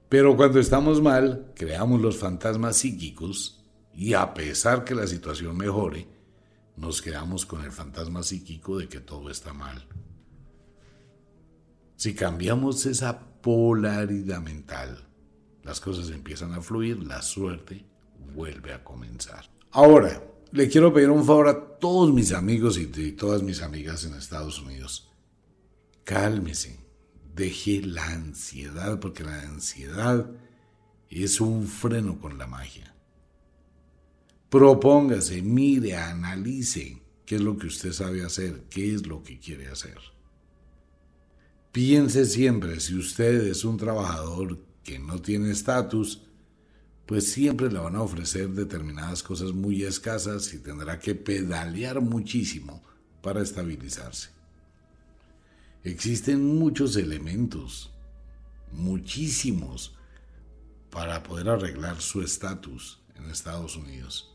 Pero 0.08 0.36
cuando 0.36 0.60
estamos 0.60 1.02
mal, 1.02 1.52
creamos 1.56 2.02
los 2.02 2.18
fantasmas 2.18 2.78
psíquicos 2.78 3.64
y 3.94 4.14
a 4.14 4.34
pesar 4.34 4.84
que 4.84 4.96
la 4.96 5.08
situación 5.08 5.58
mejore, 5.58 6.08
nos 6.78 7.02
quedamos 7.02 7.46
con 7.46 7.64
el 7.64 7.72
fantasma 7.72 8.24
psíquico 8.24 8.78
de 8.78 8.88
que 8.88 9.00
todo 9.00 9.30
está 9.30 9.54
mal. 9.54 9.86
Si 11.96 12.16
cambiamos 12.16 12.86
esa 12.86 13.20
polaridad 13.42 14.42
mental, 14.42 15.08
las 15.64 15.80
cosas 15.80 16.10
empiezan 16.10 16.54
a 16.54 16.62
fluir, 16.62 17.04
la 17.04 17.22
suerte 17.22 17.86
vuelve 18.34 18.74
a 18.74 18.84
comenzar. 18.84 19.50
Ahora, 19.72 20.24
le 20.52 20.68
quiero 20.68 20.94
pedir 20.94 21.10
un 21.10 21.26
favor 21.26 21.48
a 21.48 21.78
todos 21.80 22.14
mis 22.14 22.34
amigos 22.34 22.78
y 22.78 23.12
todas 23.14 23.42
mis 23.42 23.62
amigas 23.62 24.04
en 24.04 24.14
Estados 24.14 24.62
Unidos. 24.62 25.10
Cálmese, 26.04 26.80
deje 27.34 27.82
la 27.82 28.06
ansiedad, 28.08 29.00
porque 29.00 29.24
la 29.24 29.42
ansiedad 29.42 30.30
es 31.10 31.40
un 31.40 31.68
freno 31.68 32.20
con 32.20 32.38
la 32.38 32.48
magia. 32.48 32.94
Propóngase, 34.50 35.42
mire, 35.42 35.96
analice 35.96 37.02
qué 37.26 37.36
es 37.36 37.42
lo 37.42 37.58
que 37.58 37.68
usted 37.68 37.94
sabe 37.94 38.24
hacer, 38.24 38.66
qué 38.70 38.94
es 38.94 39.08
lo 39.08 39.24
que 39.24 39.40
quiere 39.40 39.70
hacer. 39.70 39.98
Piense 41.72 42.26
siempre, 42.26 42.82
si 42.82 42.96
usted 42.96 43.48
es 43.48 43.64
un 43.64 43.78
trabajador 43.78 44.60
que 44.84 45.00
no 45.00 45.22
tiene 45.22 45.52
estatus, 45.52 46.24
pues 47.12 47.30
siempre 47.30 47.70
le 47.70 47.78
van 47.78 47.98
a 47.98 48.04
ofrecer 48.04 48.52
determinadas 48.52 49.22
cosas 49.22 49.52
muy 49.52 49.84
escasas 49.84 50.54
y 50.54 50.60
tendrá 50.60 50.98
que 50.98 51.14
pedalear 51.14 52.00
muchísimo 52.00 52.82
para 53.22 53.42
estabilizarse. 53.42 54.30
Existen 55.84 56.58
muchos 56.58 56.96
elementos, 56.96 57.92
muchísimos, 58.72 59.94
para 60.90 61.22
poder 61.22 61.50
arreglar 61.50 62.00
su 62.00 62.22
estatus 62.22 63.02
en 63.16 63.30
Estados 63.30 63.76
Unidos. 63.76 64.34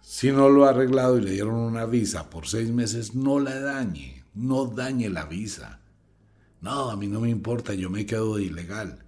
Si 0.00 0.32
no 0.32 0.48
lo 0.48 0.64
ha 0.64 0.70
arreglado 0.70 1.18
y 1.18 1.20
le 1.20 1.32
dieron 1.32 1.56
una 1.56 1.84
visa 1.84 2.30
por 2.30 2.48
seis 2.48 2.70
meses, 2.70 3.14
no 3.14 3.40
la 3.40 3.60
dañe, 3.60 4.24
no 4.32 4.64
dañe 4.64 5.10
la 5.10 5.26
visa. 5.26 5.82
No, 6.62 6.90
a 6.90 6.96
mí 6.96 7.08
no 7.08 7.20
me 7.20 7.28
importa, 7.28 7.74
yo 7.74 7.90
me 7.90 8.06
quedo 8.06 8.38
ilegal. 8.38 9.01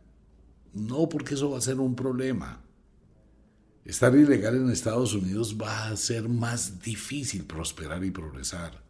No, 0.74 1.08
porque 1.08 1.34
eso 1.34 1.50
va 1.50 1.58
a 1.58 1.62
ser 1.62 1.78
un 1.78 1.94
problema. 1.94 2.60
Estar 3.84 4.14
ilegal 4.16 4.56
en 4.56 4.70
Estados 4.70 5.14
Unidos 5.14 5.56
va 5.60 5.88
a 5.88 5.96
ser 5.96 6.28
más 6.28 6.80
difícil 6.80 7.44
prosperar 7.44 8.04
y 8.04 8.10
progresar. 8.10 8.82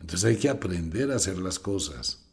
Entonces 0.00 0.24
hay 0.24 0.36
que 0.36 0.48
aprender 0.48 1.12
a 1.12 1.16
hacer 1.16 1.38
las 1.38 1.58
cosas. 1.58 2.24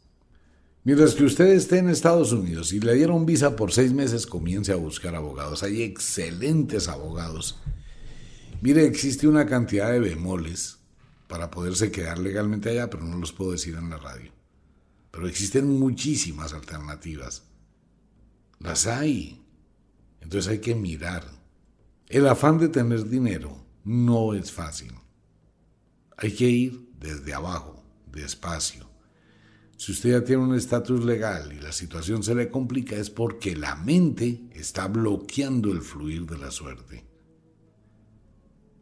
Mientras 0.84 1.14
que 1.14 1.24
usted 1.24 1.46
esté 1.46 1.78
en 1.78 1.88
Estados 1.88 2.32
Unidos 2.32 2.72
y 2.72 2.80
le 2.80 2.94
dieron 2.94 3.26
visa 3.26 3.56
por 3.56 3.72
seis 3.72 3.92
meses, 3.92 4.26
comience 4.26 4.72
a 4.72 4.76
buscar 4.76 5.14
abogados. 5.14 5.62
Hay 5.62 5.82
excelentes 5.82 6.88
abogados. 6.88 7.58
Mire, 8.62 8.86
existe 8.86 9.26
una 9.28 9.46
cantidad 9.46 9.90
de 9.90 10.00
bemoles 10.00 10.78
para 11.28 11.50
poderse 11.50 11.90
quedar 11.90 12.18
legalmente 12.18 12.70
allá, 12.70 12.88
pero 12.88 13.04
no 13.04 13.18
los 13.18 13.32
puedo 13.32 13.52
decir 13.52 13.74
en 13.74 13.90
la 13.90 13.98
radio. 13.98 14.30
Pero 15.10 15.28
existen 15.28 15.68
muchísimas 15.78 16.52
alternativas. 16.52 17.45
Las 18.58 18.86
hay. 18.86 19.42
Entonces 20.20 20.50
hay 20.50 20.58
que 20.58 20.74
mirar. 20.74 21.24
El 22.08 22.26
afán 22.26 22.58
de 22.58 22.68
tener 22.68 23.08
dinero 23.08 23.64
no 23.84 24.34
es 24.34 24.52
fácil. 24.52 24.92
Hay 26.16 26.32
que 26.32 26.48
ir 26.48 26.88
desde 26.98 27.34
abajo, 27.34 27.82
despacio. 28.10 28.88
Si 29.76 29.92
usted 29.92 30.12
ya 30.12 30.24
tiene 30.24 30.42
un 30.42 30.54
estatus 30.54 31.04
legal 31.04 31.52
y 31.52 31.60
la 31.60 31.72
situación 31.72 32.22
se 32.22 32.34
le 32.34 32.50
complica 32.50 32.96
es 32.96 33.10
porque 33.10 33.54
la 33.54 33.76
mente 33.76 34.48
está 34.52 34.88
bloqueando 34.88 35.70
el 35.70 35.82
fluir 35.82 36.24
de 36.24 36.38
la 36.38 36.50
suerte. 36.50 37.04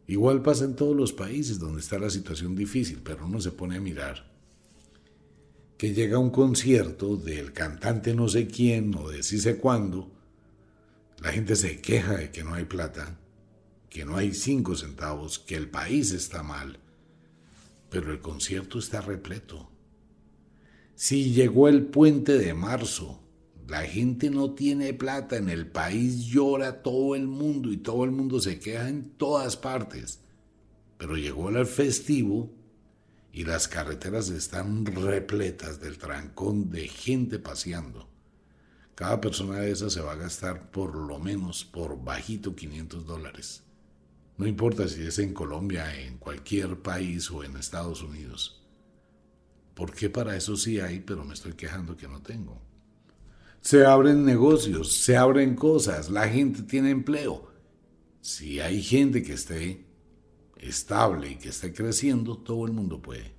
Igual 0.07 0.41
pasa 0.41 0.65
en 0.65 0.75
todos 0.75 0.95
los 0.95 1.11
países 1.11 1.59
donde 1.59 1.81
está 1.81 1.99
la 1.99 2.09
situación 2.09 2.55
difícil, 2.55 3.01
pero 3.03 3.25
uno 3.25 3.41
se 3.41 3.51
pone 3.51 3.75
a 3.77 3.81
mirar 3.81 4.34
que 5.77 5.93
llega 5.93 6.17
un 6.17 6.29
concierto 6.29 7.17
del 7.17 7.51
cantante 7.51 8.13
no 8.13 8.29
sé 8.29 8.47
quién 8.47 8.95
o 8.95 9.09
de 9.09 9.23
sí 9.23 9.39
sé 9.39 9.57
cuándo, 9.57 10.11
la 11.21 11.31
gente 11.31 11.55
se 11.55 11.81
queja 11.81 12.13
de 12.15 12.31
que 12.31 12.43
no 12.43 12.53
hay 12.53 12.65
plata, 12.65 13.17
que 13.89 14.05
no 14.05 14.15
hay 14.15 14.33
cinco 14.33 14.75
centavos, 14.75 15.39
que 15.39 15.55
el 15.55 15.69
país 15.69 16.11
está 16.11 16.43
mal, 16.43 16.79
pero 17.89 18.11
el 18.11 18.19
concierto 18.19 18.79
está 18.79 19.01
repleto. 19.01 19.69
Si 20.95 21.33
llegó 21.33 21.67
el 21.67 21.85
puente 21.87 22.37
de 22.37 22.53
marzo, 22.53 23.21
la 23.67 23.81
gente 23.81 24.29
no 24.29 24.51
tiene 24.51 24.93
plata, 24.93 25.35
en 25.35 25.49
el 25.49 25.67
país 25.67 26.25
llora 26.25 26.83
todo 26.83 27.15
el 27.15 27.27
mundo 27.27 27.71
y 27.71 27.77
todo 27.77 28.05
el 28.05 28.11
mundo 28.11 28.39
se 28.39 28.59
queja 28.59 28.87
en 28.87 29.09
todas 29.17 29.57
partes, 29.57 30.19
pero 30.97 31.17
llegó 31.17 31.49
el 31.49 31.65
festivo 31.65 32.54
y 33.35 33.43
las 33.43 33.67
carreteras 33.67 34.29
están 34.29 34.85
repletas 34.85 35.81
del 35.81 35.97
trancón 35.97 36.69
de 36.69 36.87
gente 36.87 37.37
paseando. 37.37 38.07
Cada 38.95 39.19
persona 39.19 39.57
de 39.57 39.71
esas 39.71 39.91
se 39.91 39.99
va 39.99 40.13
a 40.13 40.15
gastar 40.15 40.71
por 40.71 40.95
lo 40.95 41.19
menos 41.19 41.65
por 41.65 42.01
bajito 42.01 42.55
500 42.55 43.05
dólares. 43.05 43.63
No 44.37 44.47
importa 44.47 44.87
si 44.87 45.01
es 45.01 45.19
en 45.19 45.33
Colombia, 45.33 46.01
en 46.01 46.17
cualquier 46.17 46.81
país 46.81 47.29
o 47.29 47.43
en 47.43 47.57
Estados 47.57 48.01
Unidos. 48.03 48.65
Porque 49.73 50.09
para 50.09 50.37
eso 50.37 50.55
sí 50.55 50.79
hay, 50.79 51.01
pero 51.01 51.25
me 51.25 51.33
estoy 51.33 51.55
quejando 51.55 51.97
que 51.97 52.07
no 52.07 52.21
tengo. 52.21 52.61
Se 53.59 53.85
abren 53.85 54.23
negocios, 54.23 55.03
se 55.03 55.17
abren 55.17 55.55
cosas, 55.55 56.09
la 56.09 56.29
gente 56.29 56.61
tiene 56.61 56.89
empleo. 56.89 57.51
Si 58.21 58.61
hay 58.61 58.81
gente 58.81 59.23
que 59.23 59.33
esté 59.33 59.84
estable 60.57 61.31
y 61.31 61.35
que 61.35 61.49
esté 61.49 61.73
creciendo, 61.73 62.37
todo 62.37 62.65
el 62.65 62.73
mundo 62.73 63.01
puede. 63.01 63.33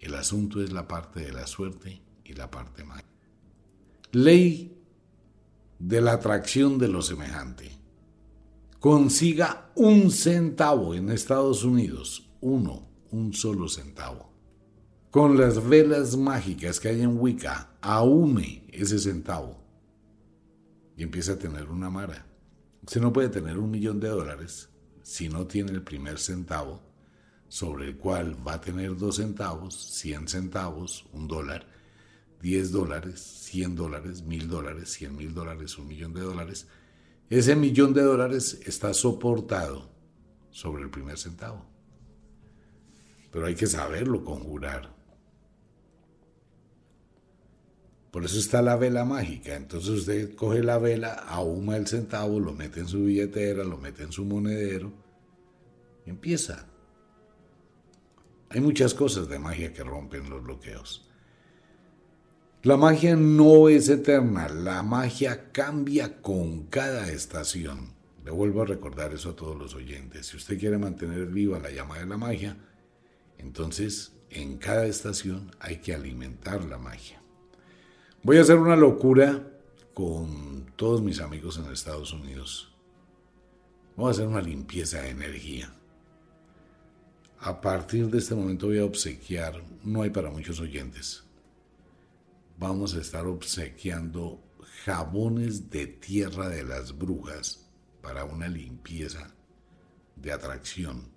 El 0.00 0.14
asunto 0.14 0.62
es 0.62 0.72
la 0.72 0.86
parte 0.86 1.20
de 1.20 1.32
la 1.32 1.46
suerte 1.46 2.02
y 2.24 2.34
la 2.34 2.50
parte 2.50 2.84
mágica. 2.84 3.08
Ley 4.12 4.76
de 5.78 6.00
la 6.00 6.12
atracción 6.12 6.78
de 6.78 6.88
lo 6.88 7.02
semejante. 7.02 7.70
Consiga 8.80 9.70
un 9.74 10.10
centavo 10.10 10.94
en 10.94 11.10
Estados 11.10 11.64
Unidos, 11.64 12.30
uno, 12.40 12.88
un 13.10 13.32
solo 13.32 13.68
centavo. 13.68 14.32
Con 15.10 15.38
las 15.38 15.66
velas 15.66 16.16
mágicas 16.16 16.78
que 16.78 16.88
hay 16.88 17.00
en 17.00 17.18
Wicca, 17.18 17.70
ahume 17.80 18.66
ese 18.70 18.98
centavo 18.98 19.56
y 20.96 21.02
empieza 21.02 21.32
a 21.32 21.38
tener 21.38 21.68
una 21.68 21.90
mara. 21.90 22.26
Usted 22.82 23.00
no 23.00 23.12
puede 23.12 23.28
tener 23.28 23.58
un 23.58 23.70
millón 23.70 23.98
de 23.98 24.08
dólares 24.08 24.68
si 25.06 25.28
no 25.28 25.46
tiene 25.46 25.70
el 25.70 25.82
primer 25.82 26.18
centavo, 26.18 26.82
sobre 27.46 27.86
el 27.86 27.96
cual 27.96 28.36
va 28.44 28.54
a 28.54 28.60
tener 28.60 28.96
dos 28.96 29.16
centavos, 29.16 29.76
cien 29.76 30.26
centavos, 30.26 31.06
un 31.12 31.28
dólar, 31.28 31.64
diez 32.42 32.72
dólares, 32.72 33.20
cien 33.20 33.76
dólares, 33.76 34.22
mil 34.22 34.48
dólares, 34.48 34.92
cien 34.92 35.14
mil 35.14 35.32
dólares, 35.32 35.78
un 35.78 35.86
millón 35.86 36.12
de 36.12 36.22
dólares, 36.22 36.66
ese 37.30 37.54
millón 37.54 37.94
de 37.94 38.02
dólares 38.02 38.60
está 38.66 38.92
soportado 38.92 39.88
sobre 40.50 40.82
el 40.82 40.90
primer 40.90 41.16
centavo. 41.16 41.64
Pero 43.30 43.46
hay 43.46 43.54
que 43.54 43.68
saberlo 43.68 44.24
conjurar. 44.24 44.92
Por 48.16 48.24
eso 48.24 48.38
está 48.38 48.62
la 48.62 48.76
vela 48.76 49.04
mágica. 49.04 49.56
Entonces 49.56 49.90
usted 49.90 50.34
coge 50.34 50.62
la 50.62 50.78
vela, 50.78 51.12
ahuma 51.12 51.76
el 51.76 51.86
centavo, 51.86 52.40
lo 52.40 52.54
mete 52.54 52.80
en 52.80 52.88
su 52.88 53.04
billetera, 53.04 53.62
lo 53.62 53.76
mete 53.76 54.04
en 54.04 54.10
su 54.10 54.24
monedero 54.24 54.90
y 56.06 56.08
empieza. 56.08 56.66
Hay 58.48 58.62
muchas 58.62 58.94
cosas 58.94 59.28
de 59.28 59.38
magia 59.38 59.74
que 59.74 59.84
rompen 59.84 60.30
los 60.30 60.42
bloqueos. 60.42 61.10
La 62.62 62.78
magia 62.78 63.16
no 63.16 63.68
es 63.68 63.90
eterna, 63.90 64.48
la 64.48 64.82
magia 64.82 65.52
cambia 65.52 66.22
con 66.22 66.68
cada 66.68 67.10
estación. 67.10 67.92
Le 68.24 68.30
vuelvo 68.30 68.62
a 68.62 68.64
recordar 68.64 69.12
eso 69.12 69.28
a 69.28 69.36
todos 69.36 69.58
los 69.58 69.74
oyentes. 69.74 70.28
Si 70.28 70.38
usted 70.38 70.58
quiere 70.58 70.78
mantener 70.78 71.26
viva 71.26 71.58
la 71.58 71.70
llama 71.70 71.98
de 71.98 72.06
la 72.06 72.16
magia, 72.16 72.56
entonces 73.36 74.14
en 74.30 74.56
cada 74.56 74.86
estación 74.86 75.50
hay 75.60 75.82
que 75.82 75.92
alimentar 75.92 76.64
la 76.64 76.78
magia. 76.78 77.20
Voy 78.26 78.38
a 78.38 78.40
hacer 78.40 78.58
una 78.58 78.74
locura 78.74 79.40
con 79.94 80.72
todos 80.74 81.00
mis 81.00 81.20
amigos 81.20 81.58
en 81.58 81.72
Estados 81.72 82.12
Unidos. 82.12 82.74
Voy 83.94 84.08
a 84.08 84.10
hacer 84.10 84.26
una 84.26 84.40
limpieza 84.40 85.00
de 85.00 85.10
energía. 85.10 85.72
A 87.38 87.60
partir 87.60 88.10
de 88.10 88.18
este 88.18 88.34
momento 88.34 88.66
voy 88.66 88.80
a 88.80 88.84
obsequiar, 88.84 89.62
no 89.84 90.02
hay 90.02 90.10
para 90.10 90.28
muchos 90.28 90.58
oyentes, 90.58 91.22
vamos 92.58 92.96
a 92.96 93.00
estar 93.00 93.28
obsequiando 93.28 94.42
jabones 94.84 95.70
de 95.70 95.86
tierra 95.86 96.48
de 96.48 96.64
las 96.64 96.98
brujas 96.98 97.70
para 98.02 98.24
una 98.24 98.48
limpieza 98.48 99.36
de 100.16 100.32
atracción. 100.32 101.12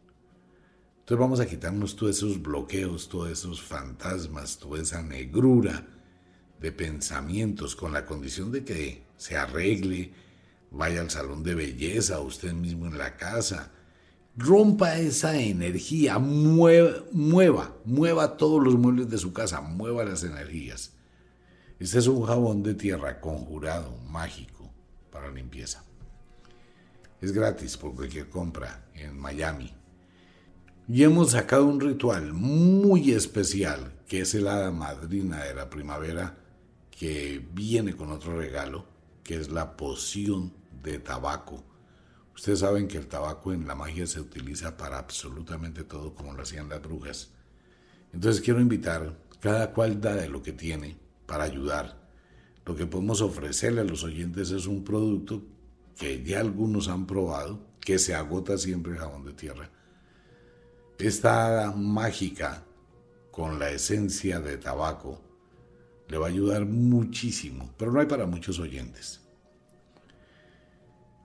Entonces 1.00 1.18
vamos 1.18 1.40
a 1.40 1.48
quitarnos 1.48 1.96
todos 1.96 2.18
esos 2.18 2.40
bloqueos, 2.40 3.10
todos 3.10 3.32
esos 3.32 3.64
fantasmas, 3.64 4.60
toda 4.60 4.80
esa 4.80 5.02
negrura 5.02 5.88
de 6.60 6.72
pensamientos 6.72 7.76
con 7.76 7.94
la 7.94 8.06
condición 8.06 8.52
de 8.52 8.64
que 8.64 9.04
se 9.18 9.38
arregle, 9.38 10.14
vaya 10.72 11.02
al 11.02 11.10
salón 11.10 11.44
de 11.44 11.56
belleza, 11.56 12.20
usted 12.20 12.54
mismo 12.54 12.88
en 12.88 12.98
la 12.98 13.18
casa, 13.18 13.72
Rompa 14.40 14.98
esa 14.98 15.38
energía, 15.38 16.18
mueva, 16.18 17.76
mueva, 17.84 18.38
todos 18.38 18.64
los 18.64 18.76
muebles 18.76 19.10
de 19.10 19.18
su 19.18 19.34
casa, 19.34 19.60
mueva 19.60 20.06
las 20.06 20.24
energías. 20.24 20.94
Este 21.78 22.00
es 22.00 22.08
un 22.08 22.26
jabón 22.26 22.64
de 22.64 22.74
tierra 22.74 23.20
conjurado, 23.20 23.98
mágico, 24.08 24.72
para 25.12 25.30
limpieza. 25.30 25.84
Es 27.20 27.34
gratis 27.34 27.76
por 27.76 27.94
cualquier 27.94 28.30
compra 28.30 28.86
en 28.94 29.20
Miami. 29.20 29.76
Y 30.88 31.04
hemos 31.04 31.32
sacado 31.32 31.66
un 31.66 31.82
ritual 31.82 32.32
muy 32.32 33.12
especial, 33.12 33.92
que 34.08 34.22
es 34.22 34.34
el 34.36 34.48
hada 34.48 34.72
madrina 34.72 35.44
de 35.44 35.54
la 35.54 35.70
primavera, 35.70 36.38
que 37.00 37.42
viene 37.54 37.96
con 37.96 38.12
otro 38.12 38.38
regalo, 38.38 38.84
que 39.24 39.36
es 39.36 39.50
la 39.50 39.78
poción 39.78 40.52
de 40.84 41.00
tabaco. 41.00 41.64
Ustedes 42.36 42.60
saben 42.60 42.90
que 42.90 42.98
el 42.98 43.08
tabaco 43.08 43.54
en 43.54 43.66
la 43.66 43.74
magia 43.74 44.06
se 44.06 44.20
utiliza 44.20 44.76
para 44.76 44.98
absolutamente 44.98 45.86
todo, 45.86 46.14
como 46.14 46.34
lo 46.34 46.44
hacían 46.44 46.68
las 46.68 46.82
brujas. 46.82 47.32
Entonces 48.12 48.42
quiero 48.42 48.60
invitar, 48.60 49.18
cada 49.40 49.72
cual 49.72 50.02
da 50.02 50.14
de 50.14 50.28
lo 50.28 50.44
que 50.44 50.52
tiene 50.52 50.98
para 51.26 51.46
ayudar. 51.46 51.98
Lo 52.66 52.76
que 52.76 52.86
podemos 52.86 53.22
ofrecerle 53.22 53.80
a 53.80 53.86
los 53.86 54.04
oyentes 54.04 54.52
es 54.52 54.66
un 54.66 54.84
producto 54.84 55.42
que 55.98 56.22
ya 56.22 56.42
algunos 56.42 56.90
han 56.90 57.08
probado, 57.08 57.66
que 57.80 57.98
se 57.98 58.14
agota 58.14 58.58
siempre 58.58 58.98
jabón 58.98 59.24
de 59.24 59.32
tierra. 59.32 59.72
Esta 60.98 61.74
mágica 61.78 62.66
con 63.32 63.58
la 63.58 63.70
esencia 63.72 64.42
de 64.42 64.58
tabaco 64.58 65.29
le 66.10 66.18
va 66.18 66.26
a 66.26 66.30
ayudar 66.30 66.66
muchísimo, 66.66 67.70
pero 67.78 67.92
no 67.92 68.00
hay 68.00 68.08
para 68.08 68.26
muchos 68.26 68.60
oyentes. 68.60 69.22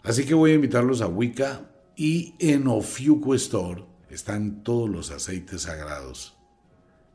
Así 0.03 0.27
que 0.27 0.35
voy 0.35 0.53
a 0.53 0.55
invitarlos 0.55 1.01
a 1.01 1.07
Wicca 1.07 1.70
y 1.97 2.35
en 2.38 2.66
Ofiuco 2.68 3.35
Store 3.35 3.85
están 4.11 4.62
todos 4.62 4.88
los 4.90 5.11
aceites 5.11 5.62
sagrados, 5.62 6.37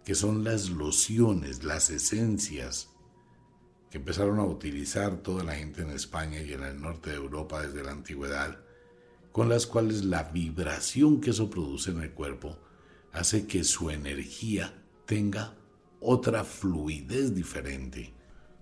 que 0.03 0.15
son 0.15 0.43
las 0.43 0.71
lociones, 0.71 1.63
las 1.63 1.91
esencias 1.91 2.89
que 3.91 3.99
empezaron 3.99 4.39
a 4.39 4.45
utilizar 4.45 5.17
toda 5.17 5.43
la 5.43 5.55
gente 5.55 5.83
en 5.83 5.91
España 5.91 6.41
y 6.41 6.53
en 6.53 6.63
el 6.63 6.81
norte 6.81 7.11
de 7.11 7.17
Europa 7.17 7.61
desde 7.61 7.83
la 7.83 7.91
antigüedad, 7.91 8.59
con 9.31 9.49
las 9.49 9.67
cuales 9.67 10.05
la 10.05 10.23
vibración 10.23 11.21
que 11.21 11.29
eso 11.29 11.49
produce 11.51 11.91
en 11.91 12.01
el 12.01 12.11
cuerpo 12.11 12.57
hace 13.13 13.45
que 13.45 13.63
su 13.63 13.91
energía 13.91 14.73
tenga 15.05 15.58
otra 16.01 16.43
fluidez 16.43 17.33
diferente. 17.33 18.13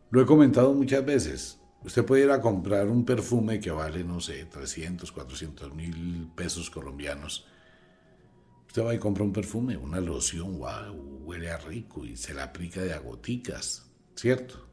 Lo 0.10 0.22
he 0.22 0.26
comentado 0.26 0.74
muchas 0.74 1.06
veces, 1.06 1.60
Usted 1.84 2.04
puede 2.04 2.24
ir 2.24 2.32
a 2.32 2.42
comprar 2.42 2.90
un 2.90 3.06
perfume 3.06 3.60
que 3.60 3.72
vale, 3.72 4.04
no 4.04 4.20
sé, 4.20 4.46
300, 4.46 5.12
400 5.12 5.74
mil 5.74 6.30
pesos 6.36 6.70
colombianos. 6.70 7.48
Usted 8.68 8.84
va 8.84 8.94
y 8.94 9.00
compra 9.00 9.24
un 9.24 9.32
perfume, 9.32 9.78
una 9.78 10.02
loción, 10.02 10.60
wow, 10.60 10.94
huele 11.24 11.50
a 11.50 11.58
rico 11.58 12.06
y 12.06 12.18
se 12.18 12.34
la 12.34 12.44
aplica 12.44 12.82
de 12.82 12.94
agoticas, 12.94 13.90
¿cierto? 14.16 14.68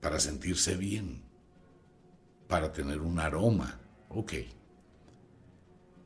Para 0.00 0.18
sentirse 0.20 0.76
bien, 0.76 1.22
para 2.48 2.72
tener 2.72 3.02
un 3.02 3.18
aroma, 3.18 3.78
ok. 4.08 4.32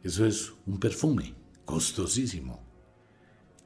Eso 0.02 0.26
es 0.26 0.52
un 0.66 0.80
perfume, 0.80 1.34
costosísimo. 1.64 2.65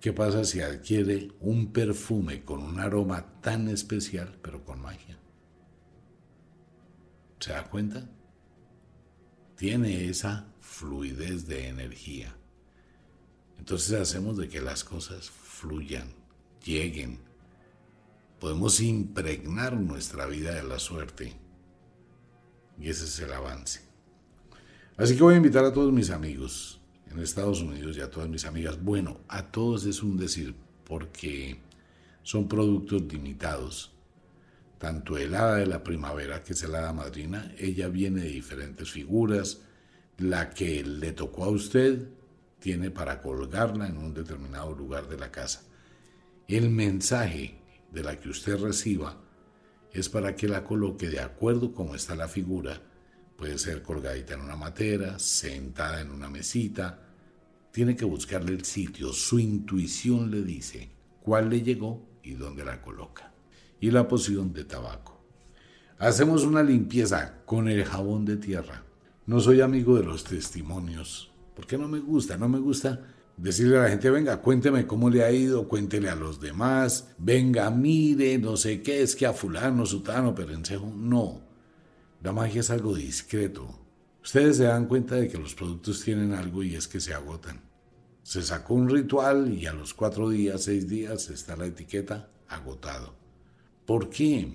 ¿Qué 0.01 0.15
pasa 0.15 0.45
si 0.45 0.63
adquiere 0.63 1.31
un 1.41 1.73
perfume 1.73 2.43
con 2.43 2.63
un 2.63 2.81
aroma 2.81 3.41
tan 3.43 3.69
especial, 3.69 4.39
pero 4.41 4.65
con 4.65 4.81
magia? 4.81 5.19
¿Se 7.39 7.53
da 7.53 7.65
cuenta? 7.65 8.09
Tiene 9.57 10.09
esa 10.09 10.47
fluidez 10.59 11.47
de 11.47 11.69
energía. 11.69 12.35
Entonces 13.59 14.01
hacemos 14.01 14.39
de 14.39 14.49
que 14.49 14.63
las 14.63 14.85
cosas 14.85 15.29
fluyan, 15.29 16.15
lleguen. 16.65 17.19
Podemos 18.39 18.81
impregnar 18.81 19.75
nuestra 19.75 20.25
vida 20.25 20.55
de 20.55 20.63
la 20.63 20.79
suerte. 20.79 21.37
Y 22.79 22.89
ese 22.89 23.05
es 23.05 23.21
el 23.21 23.35
avance. 23.35 23.83
Así 24.97 25.15
que 25.15 25.23
voy 25.23 25.35
a 25.35 25.39
invitar 25.39 25.67
a 25.67 25.75
todos 25.75 25.93
mis 25.93 26.09
amigos 26.09 26.80
en 27.11 27.19
Estados 27.19 27.61
Unidos 27.61 27.97
y 27.97 28.01
a 28.01 28.11
todas 28.11 28.29
mis 28.29 28.45
amigas. 28.45 28.83
Bueno, 28.83 29.21
a 29.29 29.51
todos 29.51 29.85
es 29.87 30.03
un 30.03 30.17
decir, 30.17 30.55
porque 30.85 31.61
son 32.23 32.49
productos 32.49 33.03
limitados 33.03 33.93
tanto 34.81 35.19
el 35.19 35.33
de 35.33 35.67
la 35.67 35.85
primavera, 35.85 36.43
que 36.43 36.55
es 36.55 36.63
el 36.63 36.75
hada 36.75 36.95
madrina, 36.95 37.53
ella 37.59 37.89
viene 37.89 38.23
de 38.23 38.31
diferentes 38.31 38.91
figuras, 38.91 39.61
la 40.17 40.49
que 40.49 40.83
le 40.83 41.13
tocó 41.13 41.45
a 41.45 41.51
usted 41.51 42.09
tiene 42.59 42.91
para 42.91 43.21
colgarla 43.21 43.87
en 43.89 43.99
un 43.99 44.15
determinado 44.15 44.75
lugar 44.75 45.07
de 45.07 45.19
la 45.19 45.31
casa. 45.31 45.65
El 46.49 46.71
mensaje 46.71 47.59
de 47.93 48.03
la 48.03 48.19
que 48.19 48.31
usted 48.31 48.57
reciba 48.59 49.21
es 49.93 50.09
para 50.09 50.35
que 50.35 50.49
la 50.49 50.65
coloque 50.65 51.11
de 51.11 51.21
acuerdo 51.21 51.75
como 51.75 51.95
está 51.95 52.15
la 52.15 52.29
figura. 52.29 52.81
Puede 53.41 53.57
ser 53.57 53.81
colgadita 53.81 54.35
en 54.35 54.43
una 54.43 54.55
matera, 54.55 55.19
sentada 55.19 56.03
en 56.03 56.11
una 56.11 56.29
mesita. 56.29 56.99
Tiene 57.73 57.97
que 57.97 58.05
buscarle 58.05 58.53
el 58.53 58.67
sitio. 58.67 59.15
Su 59.15 59.39
intuición 59.39 60.31
le 60.31 60.43
dice 60.43 60.91
cuál 61.23 61.49
le 61.49 61.63
llegó 61.63 62.07
y 62.23 62.35
dónde 62.35 62.67
la 62.67 62.83
coloca 62.83 63.33
y 63.81 63.93
la 63.93 64.07
poción 64.07 64.53
de 64.53 64.65
tabaco. 64.65 65.25
Hacemos 65.99 66.45
una 66.45 66.63
limpieza 66.63 67.43
con 67.47 67.67
el 67.69 67.83
jabón 67.87 68.27
de 68.27 68.37
tierra. 68.37 68.85
No 69.25 69.41
soy 69.41 69.63
amigo 69.63 69.97
de 69.97 70.05
los 70.05 70.25
testimonios, 70.25 71.33
porque 71.57 71.79
no 71.79 71.89
me 71.89 72.01
gusta, 72.01 72.37
no 72.37 72.47
me 72.47 72.59
gusta 72.59 73.01
decirle 73.39 73.79
a 73.79 73.85
la 73.85 73.89
gente, 73.89 74.11
venga, 74.11 74.43
cuénteme 74.43 74.87
cómo 74.87 75.09
le 75.09 75.25
ha 75.25 75.33
ido, 75.33 75.67
cuéntele 75.67 76.11
a 76.11 76.15
los 76.15 76.43
demás, 76.43 77.09
venga, 77.17 77.71
mire, 77.71 78.37
no 78.37 78.59
sé 78.59 78.83
qué, 78.83 79.01
es 79.01 79.17
que 79.17 79.25
a 79.25 79.33
fulano, 79.33 79.87
sutano, 79.87 80.35
perencejo, 80.35 80.93
no. 80.95 81.50
La 82.23 82.33
magia 82.33 82.61
es 82.61 82.71
algo 82.71 82.95
discreto. 82.95 83.79
Ustedes 84.23 84.59
se 84.59 84.65
dan 84.65 84.87
cuenta 84.87 85.15
de 85.15 85.29
que 85.29 85.39
los 85.39 85.55
productos 85.55 86.03
tienen 86.03 86.35
algo 86.35 86.63
y 86.63 86.75
es 86.75 86.87
que 86.87 87.01
se 87.01 87.15
agotan. 87.15 87.63
Se 88.23 88.43
sacó 88.43 88.75
un 88.75 88.91
ritual 88.91 89.53
y 89.53 89.67
a 89.67 89.73
los 89.73 89.95
cuatro 89.95 90.29
días, 90.29 90.65
seis 90.65 90.87
días 90.87 91.31
está 91.31 91.57
la 91.57 91.67
etiqueta 91.67 92.31
agotado. 92.49 93.15
¿Por 93.87 94.11
qué? 94.11 94.53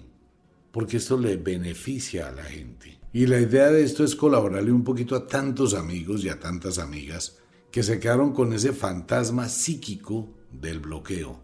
Porque 0.71 0.97
esto 0.97 1.17
le 1.17 1.37
beneficia 1.37 2.27
a 2.27 2.31
la 2.31 2.43
gente. 2.43 2.99
Y 3.11 3.25
la 3.25 3.39
idea 3.39 3.71
de 3.71 3.83
esto 3.83 4.03
es 4.03 4.15
colaborarle 4.15 4.71
un 4.71 4.83
poquito 4.83 5.15
a 5.15 5.25
tantos 5.25 5.73
amigos 5.73 6.23
y 6.23 6.29
a 6.29 6.39
tantas 6.39 6.77
amigas 6.77 7.39
que 7.71 7.81
se 7.81 7.99
quedaron 7.99 8.31
con 8.31 8.53
ese 8.53 8.73
fantasma 8.73 9.49
psíquico 9.49 10.33
del 10.51 10.79
bloqueo. 10.79 11.39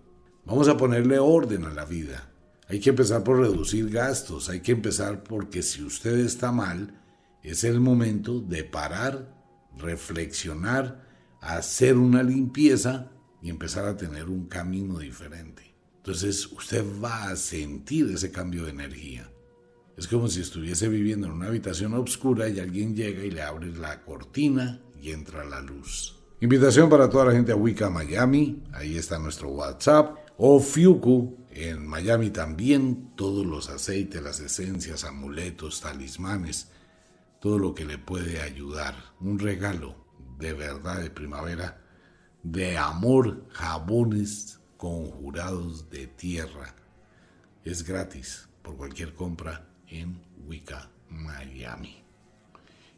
Vamos 0.45 0.67
a 0.67 0.77
ponerle 0.77 1.17
orden 1.17 1.65
a 1.65 1.73
la 1.73 1.85
vida. 1.85 2.30
Hay 2.71 2.79
que 2.79 2.91
empezar 2.91 3.21
por 3.21 3.37
reducir 3.37 3.89
gastos, 3.89 4.47
hay 4.47 4.61
que 4.61 4.71
empezar 4.71 5.23
porque 5.23 5.61
si 5.61 5.83
usted 5.83 6.19
está 6.19 6.53
mal, 6.53 6.97
es 7.43 7.65
el 7.65 7.81
momento 7.81 8.39
de 8.39 8.63
parar, 8.63 9.35
reflexionar, 9.77 11.05
hacer 11.41 11.97
una 11.97 12.23
limpieza 12.23 13.11
y 13.41 13.49
empezar 13.49 13.83
a 13.83 13.97
tener 13.97 14.29
un 14.29 14.45
camino 14.45 14.99
diferente. 14.99 15.75
Entonces 15.97 16.49
usted 16.49 16.85
va 17.03 17.25
a 17.25 17.35
sentir 17.35 18.09
ese 18.09 18.31
cambio 18.31 18.63
de 18.63 18.71
energía. 18.71 19.29
Es 19.97 20.07
como 20.07 20.29
si 20.29 20.39
estuviese 20.39 20.87
viviendo 20.87 21.27
en 21.27 21.33
una 21.33 21.47
habitación 21.47 21.93
oscura 21.95 22.47
y 22.47 22.61
alguien 22.61 22.95
llega 22.95 23.25
y 23.25 23.31
le 23.31 23.41
abre 23.41 23.67
la 23.75 24.01
cortina 24.01 24.79
y 24.97 25.11
entra 25.11 25.43
la 25.43 25.59
luz. 25.59 26.15
Invitación 26.39 26.89
para 26.89 27.09
toda 27.09 27.25
la 27.25 27.31
gente 27.33 27.51
a 27.51 27.55
Wicca 27.57 27.89
Miami, 27.89 28.63
ahí 28.71 28.97
está 28.97 29.19
nuestro 29.19 29.49
WhatsApp, 29.49 30.15
o 30.43 30.59
Fiuku 30.59 31.37
en 31.51 31.85
Miami 31.85 32.31
también, 32.31 33.11
todos 33.15 33.45
los 33.45 33.69
aceites, 33.69 34.23
las 34.23 34.39
esencias, 34.39 35.03
amuletos, 35.03 35.81
talismanes, 35.81 36.71
todo 37.39 37.59
lo 37.59 37.75
que 37.75 37.85
le 37.85 37.99
puede 37.99 38.41
ayudar. 38.41 38.95
Un 39.19 39.37
regalo 39.37 39.95
de 40.39 40.53
verdad 40.53 40.99
de 40.99 41.11
primavera, 41.11 41.79
de 42.41 42.75
amor, 42.75 43.45
jabones, 43.51 44.59
conjurados 44.77 45.91
de 45.91 46.07
tierra. 46.07 46.73
Es 47.63 47.83
gratis 47.83 48.49
por 48.63 48.77
cualquier 48.77 49.13
compra 49.13 49.69
en 49.89 50.23
Wicca, 50.47 50.89
Miami. 51.07 52.03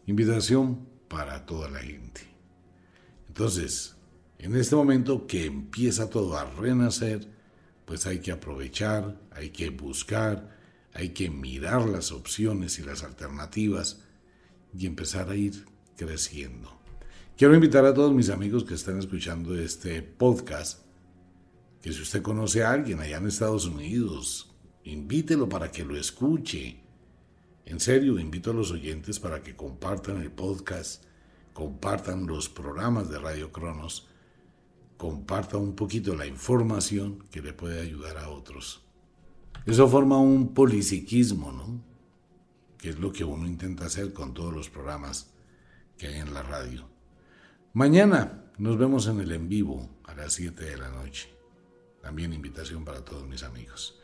Invitación 0.05 0.87
para 1.09 1.45
toda 1.45 1.69
la 1.69 1.79
gente. 1.79 2.21
Entonces, 3.27 3.97
en 4.37 4.55
este 4.55 4.77
momento 4.77 5.27
que 5.27 5.45
empieza 5.45 6.09
todo 6.09 6.37
a 6.37 6.45
renacer, 6.45 7.32
pues 7.93 8.07
hay 8.07 8.21
que 8.21 8.31
aprovechar, 8.31 9.21
hay 9.29 9.51
que 9.51 9.69
buscar, 9.69 10.49
hay 10.95 11.09
que 11.09 11.29
mirar 11.29 11.87
las 11.87 12.11
opciones 12.11 12.79
y 12.79 12.81
las 12.81 13.03
alternativas 13.03 14.01
y 14.75 14.87
empezar 14.87 15.29
a 15.29 15.35
ir 15.35 15.63
creciendo. 15.95 16.75
Quiero 17.37 17.53
invitar 17.53 17.85
a 17.85 17.93
todos 17.93 18.11
mis 18.11 18.31
amigos 18.31 18.63
que 18.63 18.73
están 18.73 18.97
escuchando 18.97 19.55
este 19.55 20.01
podcast 20.01 20.81
que 21.83 21.93
si 21.93 22.01
usted 22.01 22.23
conoce 22.23 22.63
a 22.63 22.71
alguien 22.71 22.99
allá 22.99 23.17
en 23.17 23.27
Estados 23.27 23.67
Unidos, 23.67 24.51
invítelo 24.83 25.47
para 25.47 25.69
que 25.71 25.85
lo 25.85 25.95
escuche. 25.95 26.79
En 27.63 27.79
serio, 27.79 28.17
invito 28.17 28.49
a 28.49 28.55
los 28.55 28.71
oyentes 28.71 29.19
para 29.19 29.43
que 29.43 29.55
compartan 29.55 30.19
el 30.19 30.31
podcast 30.31 31.03
compartan 31.53 32.25
los 32.25 32.49
programas 32.49 33.11
de 33.11 33.19
Radio 33.19 33.51
Cronos, 33.51 34.07
compartan 35.03 35.59
un 35.59 35.75
poquito 35.75 36.15
la 36.15 36.25
información 36.25 37.25
que 37.29 37.41
le 37.41 37.51
puede 37.51 37.81
ayudar 37.81 38.17
a 38.17 38.29
otros. 38.29 38.85
Eso 39.65 39.89
forma 39.89 40.17
un 40.17 40.53
polisiquismo, 40.53 41.51
¿no? 41.51 41.83
Que 42.77 42.91
es 42.91 42.99
lo 42.99 43.11
que 43.11 43.25
uno 43.25 43.45
intenta 43.45 43.87
hacer 43.87 44.13
con 44.13 44.33
todos 44.33 44.53
los 44.53 44.69
programas 44.69 45.33
que 45.97 46.07
hay 46.07 46.21
en 46.21 46.33
la 46.33 46.41
radio. 46.41 46.87
Mañana 47.73 48.45
nos 48.57 48.77
vemos 48.77 49.07
en 49.07 49.19
el 49.19 49.33
en 49.33 49.49
vivo 49.49 49.89
a 50.05 50.13
las 50.15 50.31
7 50.35 50.63
de 50.63 50.77
la 50.77 50.89
noche. 50.89 51.27
También 52.01 52.31
invitación 52.31 52.85
para 52.85 53.03
todos 53.03 53.27
mis 53.27 53.43
amigos. 53.43 53.99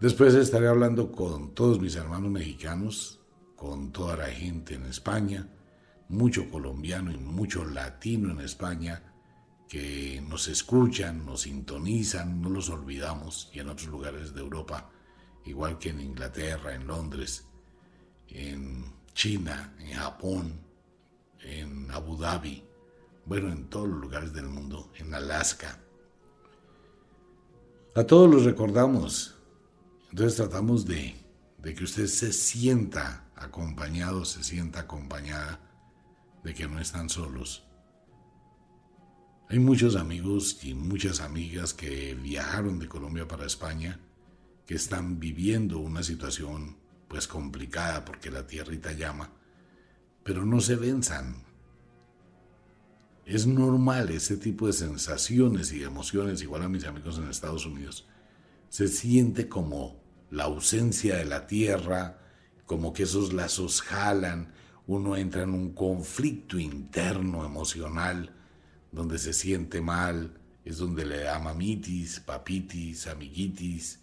Después 0.00 0.34
estaré 0.34 0.68
hablando 0.68 1.12
con 1.12 1.54
todos 1.54 1.78
mis 1.78 1.94
hermanos 1.94 2.30
mexicanos, 2.30 3.20
con 3.54 3.92
toda 3.92 4.16
la 4.16 4.28
gente 4.28 4.76
en 4.76 4.86
España, 4.86 5.46
mucho 6.08 6.48
colombiano 6.48 7.12
y 7.12 7.18
mucho 7.18 7.66
latino 7.66 8.30
en 8.30 8.40
España 8.40 9.12
que 9.68 10.22
nos 10.28 10.48
escuchan, 10.48 11.26
nos 11.26 11.42
sintonizan, 11.42 12.40
no 12.40 12.50
los 12.50 12.70
olvidamos, 12.70 13.50
y 13.52 13.60
en 13.60 13.68
otros 13.68 13.88
lugares 13.88 14.34
de 14.34 14.40
Europa, 14.40 14.90
igual 15.44 15.78
que 15.78 15.90
en 15.90 16.00
Inglaterra, 16.00 16.74
en 16.74 16.86
Londres, 16.86 17.46
en 18.28 18.92
China, 19.12 19.74
en 19.78 19.94
Japón, 19.94 20.60
en 21.40 21.90
Abu 21.90 22.16
Dhabi, 22.16 22.62
bueno, 23.24 23.50
en 23.50 23.68
todos 23.68 23.88
los 23.88 24.00
lugares 24.00 24.32
del 24.32 24.46
mundo, 24.46 24.92
en 24.96 25.12
Alaska. 25.14 25.80
A 27.94 28.04
todos 28.04 28.30
los 28.30 28.44
recordamos, 28.44 29.34
entonces 30.10 30.36
tratamos 30.36 30.86
de, 30.86 31.16
de 31.58 31.74
que 31.74 31.84
usted 31.84 32.06
se 32.06 32.32
sienta 32.32 33.30
acompañado, 33.34 34.24
se 34.24 34.44
sienta 34.44 34.80
acompañada, 34.80 35.60
de 36.44 36.54
que 36.54 36.68
no 36.68 36.78
están 36.78 37.08
solos. 37.08 37.65
Hay 39.48 39.60
muchos 39.60 39.94
amigos 39.94 40.58
y 40.64 40.74
muchas 40.74 41.20
amigas 41.20 41.72
que 41.72 42.14
viajaron 42.14 42.80
de 42.80 42.88
Colombia 42.88 43.28
para 43.28 43.46
España, 43.46 44.00
que 44.66 44.74
están 44.74 45.20
viviendo 45.20 45.78
una 45.78 46.02
situación 46.02 46.76
pues 47.06 47.28
complicada 47.28 48.04
porque 48.04 48.32
la 48.32 48.44
tierrita 48.44 48.90
llama, 48.90 49.30
pero 50.24 50.44
no 50.44 50.60
se 50.60 50.74
venzan, 50.74 51.44
es 53.24 53.46
normal 53.46 54.10
ese 54.10 54.36
tipo 54.36 54.66
de 54.66 54.72
sensaciones 54.72 55.72
y 55.72 55.84
emociones, 55.84 56.42
igual 56.42 56.62
a 56.62 56.68
mis 56.68 56.84
amigos 56.84 57.18
en 57.18 57.28
Estados 57.28 57.66
Unidos. 57.66 58.08
Se 58.68 58.88
siente 58.88 59.48
como 59.48 60.02
la 60.28 60.44
ausencia 60.44 61.16
de 61.16 61.24
la 61.24 61.46
tierra, 61.46 62.18
como 62.66 62.92
que 62.92 63.04
esos 63.04 63.32
lazos 63.32 63.80
jalan, 63.80 64.52
uno 64.88 65.16
entra 65.16 65.42
en 65.42 65.50
un 65.50 65.72
conflicto 65.72 66.58
interno 66.58 67.44
emocional, 67.44 68.35
donde 68.96 69.18
se 69.18 69.34
siente 69.34 69.82
mal, 69.82 70.32
es 70.64 70.78
donde 70.78 71.04
le 71.04 71.18
da 71.18 71.38
mamitis, 71.38 72.18
papitis, 72.20 73.06
amiguitis, 73.06 74.00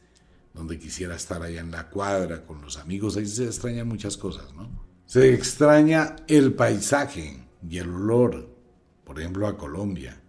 donde 0.53 0.77
quisiera 0.77 1.15
estar 1.15 1.41
allá 1.41 1.61
en 1.61 1.71
la 1.71 1.89
cuadra 1.89 2.45
con 2.45 2.61
los 2.61 2.77
amigos, 2.77 3.17
ahí 3.17 3.25
se 3.25 3.45
extrañan 3.45 3.87
muchas 3.87 4.17
cosas, 4.17 4.53
¿no? 4.53 4.69
Se 5.07 5.33
extraña 5.33 6.15
el 6.27 6.53
paisaje 6.53 7.43
y 7.67 7.77
el 7.79 7.89
olor, 7.89 8.55
por 9.03 9.19
ejemplo, 9.19 9.47
a 9.47 9.57
Colombia. 9.57 10.21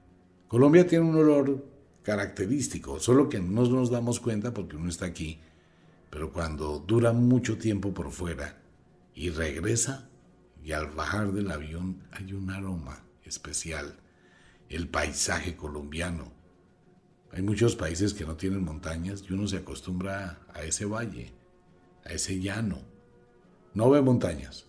Colombia 0.49 0.87
tiene 0.87 1.05
un 1.05 1.17
olor 1.17 1.63
característico, 2.03 2.99
solo 3.01 3.29
que 3.29 3.41
no 3.41 3.69
nos 3.69 3.91
damos 3.91 4.19
cuenta 4.19 4.55
porque 4.55 4.77
uno 4.77 4.89
está 4.89 5.05
aquí, 5.05 5.41
pero 6.09 6.33
cuando 6.33 6.79
dura 6.79 7.13
mucho 7.13 7.59
tiempo 7.59 7.93
por 7.93 8.11
fuera 8.11 8.63
y 9.15 9.29
regresa, 9.29 10.09
y 10.65 10.73
al 10.73 10.87
bajar 10.87 11.33
del 11.33 11.51
avión 11.51 12.03
hay 12.13 12.33
un 12.33 12.49
aroma 12.49 13.05
especial, 13.25 13.99
el 14.69 14.89
paisaje 14.89 15.57
colombiano. 15.57 16.33
Hay 17.33 17.43
muchos 17.43 17.77
países 17.77 18.15
que 18.15 18.25
no 18.25 18.37
tienen 18.37 18.65
montañas 18.65 19.25
y 19.29 19.33
uno 19.33 19.47
se 19.49 19.59
acostumbra 19.59 20.41
a 20.53 20.63
ese 20.63 20.85
valle, 20.85 21.33
a 22.05 22.13
ese 22.13 22.41
llano. 22.41 22.79
No 23.75 23.91
ve 23.91 24.01
montañas, 24.03 24.67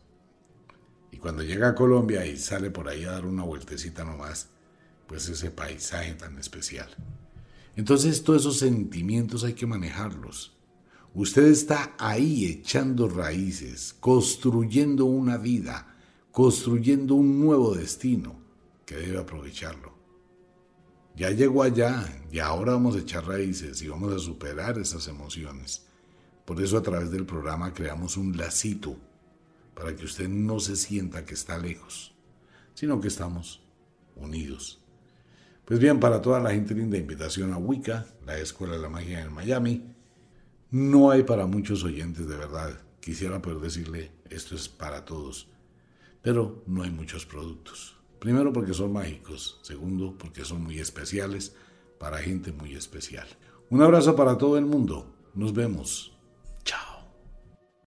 y 1.16 1.18
cuando 1.18 1.44
llega 1.44 1.70
a 1.70 1.76
Colombia 1.76 2.26
y 2.26 2.36
sale 2.36 2.72
por 2.72 2.90
ahí 2.90 3.06
a 3.06 3.12
dar 3.12 3.26
una 3.26 3.44
vueltecita 3.44 4.04
nomás, 4.04 4.50
pues 5.08 5.30
ese 5.30 5.50
paisaje 5.50 6.14
tan 6.16 6.38
especial. 6.38 6.90
Entonces 7.78 8.22
todos 8.22 8.42
esos 8.42 8.60
sentimientos 8.60 9.46
hay 9.46 9.54
que 9.54 9.66
manejarlos. 9.66 10.58
Usted 11.14 11.46
está 11.46 11.96
ahí 12.00 12.46
echando 12.46 13.08
raíces, 13.08 13.96
construyendo 14.02 15.06
una 15.06 15.38
vida, 15.38 15.96
construyendo 16.34 17.16
un 17.16 17.40
nuevo 17.40 17.74
destino 17.74 18.36
que 18.86 18.98
debe 18.98 19.20
aprovecharlo. 19.20 19.85
Ya 21.16 21.30
llegó 21.30 21.64
allá 21.64 22.06
y 22.30 22.40
ahora 22.40 22.74
vamos 22.74 22.96
a 22.96 23.00
echar 23.00 23.26
raíces 23.26 23.82
y 23.82 23.88
vamos 23.88 24.14
a 24.14 24.20
superar 24.20 24.78
esas 24.78 25.08
emociones. 25.08 25.86
Por 26.44 26.62
eso 26.62 26.78
a 26.78 26.84
través 26.84 27.10
del 27.10 27.26
programa 27.26 27.74
creamos 27.74 28.18
un 28.18 28.36
lacito 28.36 28.98
para 29.74 29.96
que 29.96 30.06
usted 30.06 30.28
no 30.28 30.60
se 30.60 30.76
sienta 30.76 31.26
que 31.26 31.34
está 31.34 31.58
lejos, 31.58 32.14
sino 32.74 33.00
que 33.00 33.08
estamos 33.08 33.62
unidos. 34.16 34.82
Pues 35.64 35.80
bien, 35.80 36.00
para 36.00 36.22
toda 36.22 36.40
la 36.40 36.52
gente 36.52 36.76
linda, 36.76 36.98
invitación 36.98 37.54
a 37.54 37.58
Wicca, 37.58 38.06
la 38.26 38.38
Escuela 38.38 38.76
de 38.76 38.82
la 38.82 38.90
Magia 38.90 39.22
en 39.22 39.34
Miami. 39.34 39.96
No 40.70 41.12
hay 41.12 41.24
para 41.24 41.48
muchos 41.48 41.84
oyentes 41.84 42.28
de 42.28 42.36
verdad. 42.36 42.78
Quisiera 43.00 43.42
poder 43.42 43.60
decirle, 43.60 44.12
esto 44.30 44.56
es 44.56 44.68
para 44.68 45.06
todos. 45.06 45.48
Pero 46.22 46.64
no 46.68 46.84
hay 46.84 46.92
muchos 46.92 47.26
productos. 47.26 47.95
Primero 48.20 48.54
porque 48.54 48.74
son 48.74 48.94
mágicos. 48.94 49.60
Segundo 49.62 50.16
porque 50.18 50.46
son 50.46 50.64
muy 50.64 50.80
especiales 50.80 51.56
para 51.98 52.20
gente 52.20 52.52
muy 52.52 52.76
especial. 52.76 53.28
Un 53.70 53.82
abrazo 53.82 54.16
para 54.16 54.38
todo 54.38 54.58
el 54.58 54.66
mundo. 54.66 55.14
Nos 55.34 55.54
vemos. 55.54 56.15